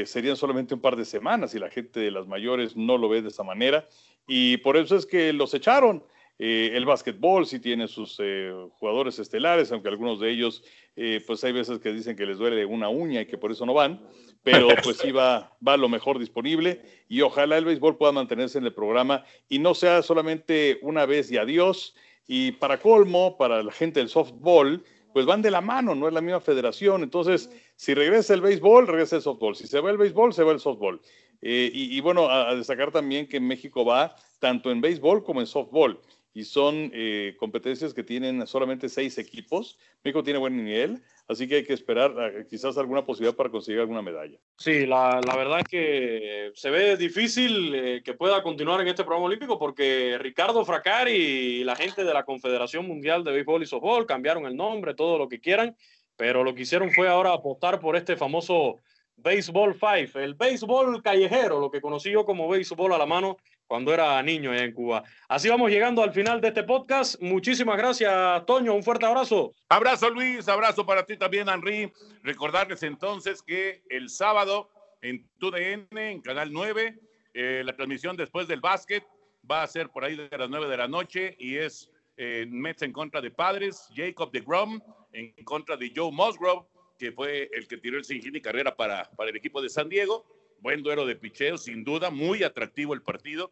serían 0.06 0.36
solamente 0.36 0.76
un 0.76 0.80
par 0.80 0.96
de 0.96 1.06
semanas 1.06 1.56
y 1.56 1.60
la 1.60 1.72
gente 1.72 2.00
de 2.00 2.12
las 2.12 2.28
mayores 2.28 2.76
no 2.76 3.00
lo 3.00 3.10
ve 3.10 3.24
de 3.24 3.30
esa 3.30 3.44
manera. 3.44 3.88
Y 4.28 4.58
por 4.58 4.78
eso 4.78 4.96
es 4.96 5.06
que 5.08 5.34
los 5.34 5.54
echaron. 5.54 6.04
Eh, 6.38 6.71
el 6.74 6.86
básquetbol 6.86 7.45
sí 7.45 7.60
tiene 7.60 7.88
sus 7.88 8.17
eh, 8.19 8.52
jugadores 8.74 9.19
estelares, 9.19 9.71
aunque 9.71 9.88
algunos 9.88 10.19
de 10.19 10.32
ellos, 10.32 10.63
eh, 10.95 11.24
pues 11.26 11.41
hay 11.45 11.54
veces 11.54 11.80
que 11.80 11.93
dicen 11.93 12.17
que 12.17 12.26
les 12.26 12.38
duele 12.38 12.65
una 12.65 12.89
uña 12.89 13.21
y 13.21 13.26
que 13.26 13.38
por 13.38 13.52
eso 13.52 13.65
no 13.65 13.74
van, 13.74 14.06
pero 14.43 14.67
pues 14.84 14.98
sí 14.98 15.12
va, 15.12 15.56
va 15.65 15.78
lo 15.78 15.88
mejor 15.88 16.19
disponible 16.19 16.82
y 17.08 17.21
ojalá 17.21 17.58
el 17.58 17.65
béisbol 17.65 17.98
pueda 17.98 18.12
mantenerse 18.12 18.58
en 18.58 18.65
el 18.65 18.74
programa 18.74 19.24
y 19.48 19.60
no 19.60 19.74
sea 19.74 20.02
solamente 20.02 20.80
una 20.82 21.06
vez 21.06 21.32
y 21.32 21.38
adiós. 21.38 21.95
Y 22.28 22.54
para 22.54 22.80
colmo, 22.80 23.38
para 23.38 23.62
la 23.62 23.71
gente 23.71 24.00
del 24.00 24.10
softball, 24.10 24.84
pues 25.13 25.26
van 25.28 25.43
de 25.43 25.52
la 25.52 25.62
mano, 25.62 25.95
no 25.95 26.08
es 26.08 26.13
la 26.13 26.21
misma 26.21 26.41
federación. 26.41 27.04
Entonces, 27.04 27.50
si 27.76 27.93
regresa 27.93 28.34
el 28.34 28.41
béisbol, 28.41 28.88
regresa 28.88 29.17
el 29.17 29.21
softball. 29.21 29.56
Si 29.56 29.67
se 29.67 29.80
va 29.80 29.91
el 29.91 29.98
béisbol, 29.98 30.34
se 30.34 30.43
va 30.43 30.52
el 30.52 30.60
softball. 30.60 31.00
y, 31.39 32.02
bueno, 32.02 32.28
a, 32.28 32.50
a 32.50 32.56
destacar 32.56 32.91
también 32.91 33.28
que 33.28 33.39
México 33.39 33.86
va 33.86 34.15
tanto 34.39 34.71
en 34.71 34.82
béisbol 34.82 35.24
como 35.24 35.39
en 35.39 35.45
softball 35.45 36.00
y 36.36 36.43
son 36.43 36.91
eh, 36.93 37.34
competencias 37.39 37.93
que 37.93 38.04
tienen 38.04 38.45
solamente 38.45 38.89
seis 38.89 39.17
equipos. 39.17 39.80
México 40.04 40.21
tiene 40.21 40.38
buen 40.38 40.58
nivel, 40.58 41.02
así 41.30 41.48
que 41.48 41.56
hay 41.56 41.63
que 41.63 41.71
esperar 41.71 42.45
quizás 42.50 42.78
alguna 42.78 43.06
posibilidad 43.06 43.38
para 43.38 43.50
conseguir 43.50 43.80
alguna 43.80 44.02
medalla. 44.02 44.38
Sí, 44.58 44.86
la, 44.86 45.21
la 45.26 45.36
verdad 45.38 45.62
es 45.62 45.67
que 45.69 46.52
se 46.54 46.69
ve 46.69 46.98
difícil 46.98 47.74
eh, 47.74 48.02
que 48.04 48.15
pueda 48.15 48.43
continuar 48.43 48.82
en 48.82 48.89
este 48.89 49.06
programa 49.06 49.28
olímpico 49.28 49.58
porque 49.58 50.17
Ricardo 50.19 50.65
Fracari 50.65 51.13
y 51.13 51.63
la 51.63 51.78
gente 51.78 52.04
de 52.04 52.13
la 52.13 52.26
Confederación 52.26 52.86
Mundial 52.86 53.24
de 53.24 53.32
Béisbol 53.32 53.63
y 53.63 53.67
Softball 53.67 54.06
cambiaron 54.06 54.45
el 54.45 54.58
nombre, 54.58 54.93
todo 54.93 55.17
lo 55.17 55.30
que 55.30 55.39
quieran, 55.39 55.78
pero 56.17 56.43
lo 56.43 56.54
que 56.54 56.63
hicieron 56.63 56.91
fue 56.91 57.08
ahora 57.08 57.32
apostar 57.32 57.80
por 57.80 57.95
este 57.95 58.17
famoso 58.17 58.82
Baseball 59.15 59.74
Five, 59.74 60.12
el 60.15 60.34
béisbol 60.34 61.02
callejero, 61.02 61.62
lo 61.62 61.71
que 61.71 61.80
conocí 61.80 62.12
yo 62.12 62.26
como 62.26 62.50
béisbol 62.50 62.91
a 62.91 62.98
la 62.98 63.06
mano 63.06 63.38
cuando 63.67 63.93
era 63.93 64.21
niño 64.21 64.54
en 64.54 64.71
Cuba. 64.73 65.04
Así 65.28 65.49
vamos 65.49 65.71
llegando 65.71 66.04
al 66.04 66.13
final 66.13 66.41
de 66.41 66.49
este 66.49 66.63
podcast. 66.63 67.19
Muchísimas 67.21 67.78
gracias, 67.78 68.45
Toño. 68.45 68.73
Un 68.73 68.84
fuerte 68.84 69.06
abrazo. 69.06 69.54
Abrazo, 69.69 70.10
Luis. 70.10 70.47
Abrazo 70.47 70.86
para 70.86 71.06
ti 71.06 71.17
también, 71.17 71.49
Henry. 71.49 71.91
Recordarles 72.23 72.84
entonces 72.84 73.41
que 73.41 73.84
el 73.89 74.10
sábado 74.10 74.69
en 75.01 75.28
TUDN, 75.39 75.97
en 75.97 76.21
Canal 76.21 76.51
9, 76.51 76.99
eh, 77.34 77.63
la 77.65 77.75
transmisión 77.75 78.15
después 78.15 78.47
del 78.47 78.62
básquet 78.62 79.04
va 79.49 79.63
a 79.63 79.67
ser 79.67 79.89
por 79.89 80.04
ahí 80.04 80.15
de 80.15 80.38
las 80.38 80.49
9 80.49 80.67
de 80.67 80.78
la 80.78 80.88
noche 80.88 81.36
y 81.39 81.58
es 81.58 81.91
eh, 82.17 82.45
Mets 82.49 82.82
en 82.82 82.91
contra 82.91 83.21
de 83.21 83.30
Padres, 83.32 83.89
Jacob 83.95 84.32
de 84.32 84.41
Grom 84.41 84.80
en 85.12 85.32
contra 85.43 85.78
de 85.78 85.91
Joe 85.95 86.12
Musgrove, 86.12 86.65
que 86.97 87.12
fue 87.12 87.49
el 87.54 87.67
que 87.67 87.78
tiró 87.78 87.97
el 87.97 88.06
sin 88.06 88.36
y 88.36 88.41
carrera 88.41 88.75
para, 88.75 89.10
para 89.12 89.30
el 89.30 89.36
equipo 89.36 89.62
de 89.62 89.69
San 89.69 89.89
Diego 89.89 90.25
buen 90.65 90.82
duelo 90.82 91.06
de 91.06 91.15
picheo, 91.15 91.60
sin 91.60 91.84
duda, 91.84 92.10
muy 92.10 92.41
atractivo 92.41 92.95
el 92.95 93.04
partido. 93.04 93.51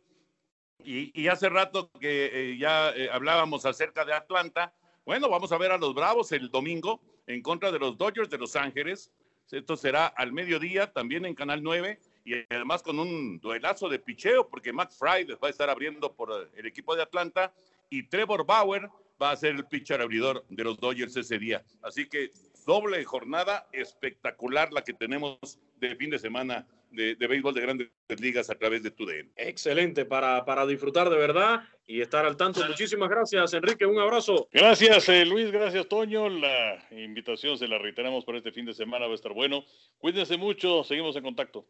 Y, 0.83 1.27
hace 1.27 1.47
rato 1.47 1.91
que 1.99 2.31
eh, 2.33 2.57
ya 2.57 2.89
eh, 2.89 3.07
hablábamos 3.11 3.67
acerca 3.67 4.03
de 4.03 4.13
Atlanta. 4.13 4.73
Bueno, 5.05 5.29
vamos 5.29 5.51
a 5.51 5.59
ver 5.59 5.71
a 5.71 5.77
los 5.77 5.93
Bravos 5.93 6.31
el 6.31 6.49
domingo 6.49 6.99
en 7.27 7.43
contra 7.43 7.71
de 7.71 7.77
los 7.77 7.99
Dodgers 7.99 8.31
de 8.31 8.39
Los 8.39 8.55
Ángeles. 8.55 9.11
Esto 9.51 9.77
será 9.77 10.07
al 10.07 10.33
mediodía, 10.33 10.91
también 10.91 11.27
en 11.27 11.35
Canal 11.35 11.61
9, 11.61 11.99
y 12.25 12.33
además 12.49 12.81
con 12.81 12.97
un 12.97 13.39
duelazo 13.39 13.89
de 13.89 13.99
picheo, 13.99 14.49
porque 14.49 14.73
Matt 14.73 14.93
Fry 14.93 15.25
va 15.35 15.49
a 15.49 15.51
estar 15.51 15.69
abriendo 15.69 16.15
por 16.15 16.49
el 16.55 16.65
equipo 16.65 16.95
de 16.95 17.03
Atlanta, 17.03 17.53
y 17.91 18.07
Trevor 18.07 18.43
Bauer 18.43 18.89
va 19.21 19.29
a 19.29 19.37
ser 19.37 19.53
el 19.53 19.67
pitcher 19.67 20.01
abridor 20.01 20.43
de 20.49 20.63
los 20.63 20.79
Dodgers 20.79 21.15
ese 21.15 21.37
día. 21.37 21.63
Así 21.83 22.09
que 22.09 22.31
doble 22.65 23.03
jornada 23.05 23.67
espectacular 23.71 24.73
la 24.73 24.83
que 24.83 24.93
tenemos 24.93 25.59
de 25.79 25.95
fin 25.95 26.09
de 26.09 26.17
semana 26.17 26.65
de, 26.93 27.15
béisbol 27.27 27.53
de 27.53 27.61
grandes 27.61 27.89
ligas 28.19 28.49
a 28.49 28.55
través 28.55 28.83
de 28.83 28.91
TUDN. 28.91 29.31
Excelente, 29.35 30.05
para, 30.05 30.45
para 30.45 30.65
disfrutar 30.65 31.09
de 31.09 31.17
verdad 31.17 31.63
y 31.85 32.01
estar 32.01 32.25
al 32.25 32.37
tanto. 32.37 32.65
Muchísimas 32.67 33.09
gracias, 33.09 33.53
Enrique. 33.53 33.85
Un 33.85 33.99
abrazo. 33.99 34.47
Gracias, 34.51 35.09
eh, 35.09 35.25
Luis. 35.25 35.51
Gracias, 35.51 35.87
Toño. 35.87 36.29
La 36.29 36.85
invitación 36.91 37.57
se 37.57 37.67
la 37.67 37.77
reiteramos 37.77 38.23
para 38.25 38.37
este 38.37 38.51
fin 38.51 38.65
de 38.65 38.73
semana. 38.73 39.07
Va 39.07 39.11
a 39.11 39.15
estar 39.15 39.33
bueno. 39.33 39.63
Cuídense 39.97 40.37
mucho. 40.37 40.83
Seguimos 40.83 41.15
en 41.15 41.23
contacto. 41.23 41.65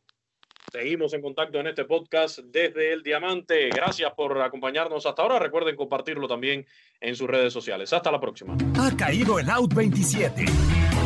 Seguimos 0.71 1.13
en 1.13 1.21
contacto 1.21 1.59
en 1.59 1.67
este 1.67 1.85
podcast 1.85 2.39
desde 2.39 2.93
el 2.93 3.03
Diamante. 3.03 3.69
Gracias 3.69 4.11
por 4.13 4.41
acompañarnos 4.41 5.05
hasta 5.05 5.21
ahora. 5.21 5.37
Recuerden 5.37 5.75
compartirlo 5.75 6.27
también 6.27 6.65
en 6.99 7.15
sus 7.15 7.27
redes 7.27 7.53
sociales. 7.53 7.93
Hasta 7.93 8.11
la 8.11 8.19
próxima. 8.19 8.57
Ha 8.79 8.95
caído 8.97 9.37
el 9.37 9.49
Out 9.49 9.73
27. 9.73 10.45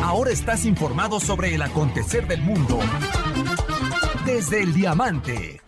Ahora 0.02 0.30
estás 0.30 0.64
informado 0.64 1.20
sobre 1.20 1.54
el 1.54 1.60
acontecer 1.60 2.26
del 2.26 2.40
mundo 2.40 2.78
desde 4.28 4.62
el 4.62 4.74
Diamante. 4.74 5.67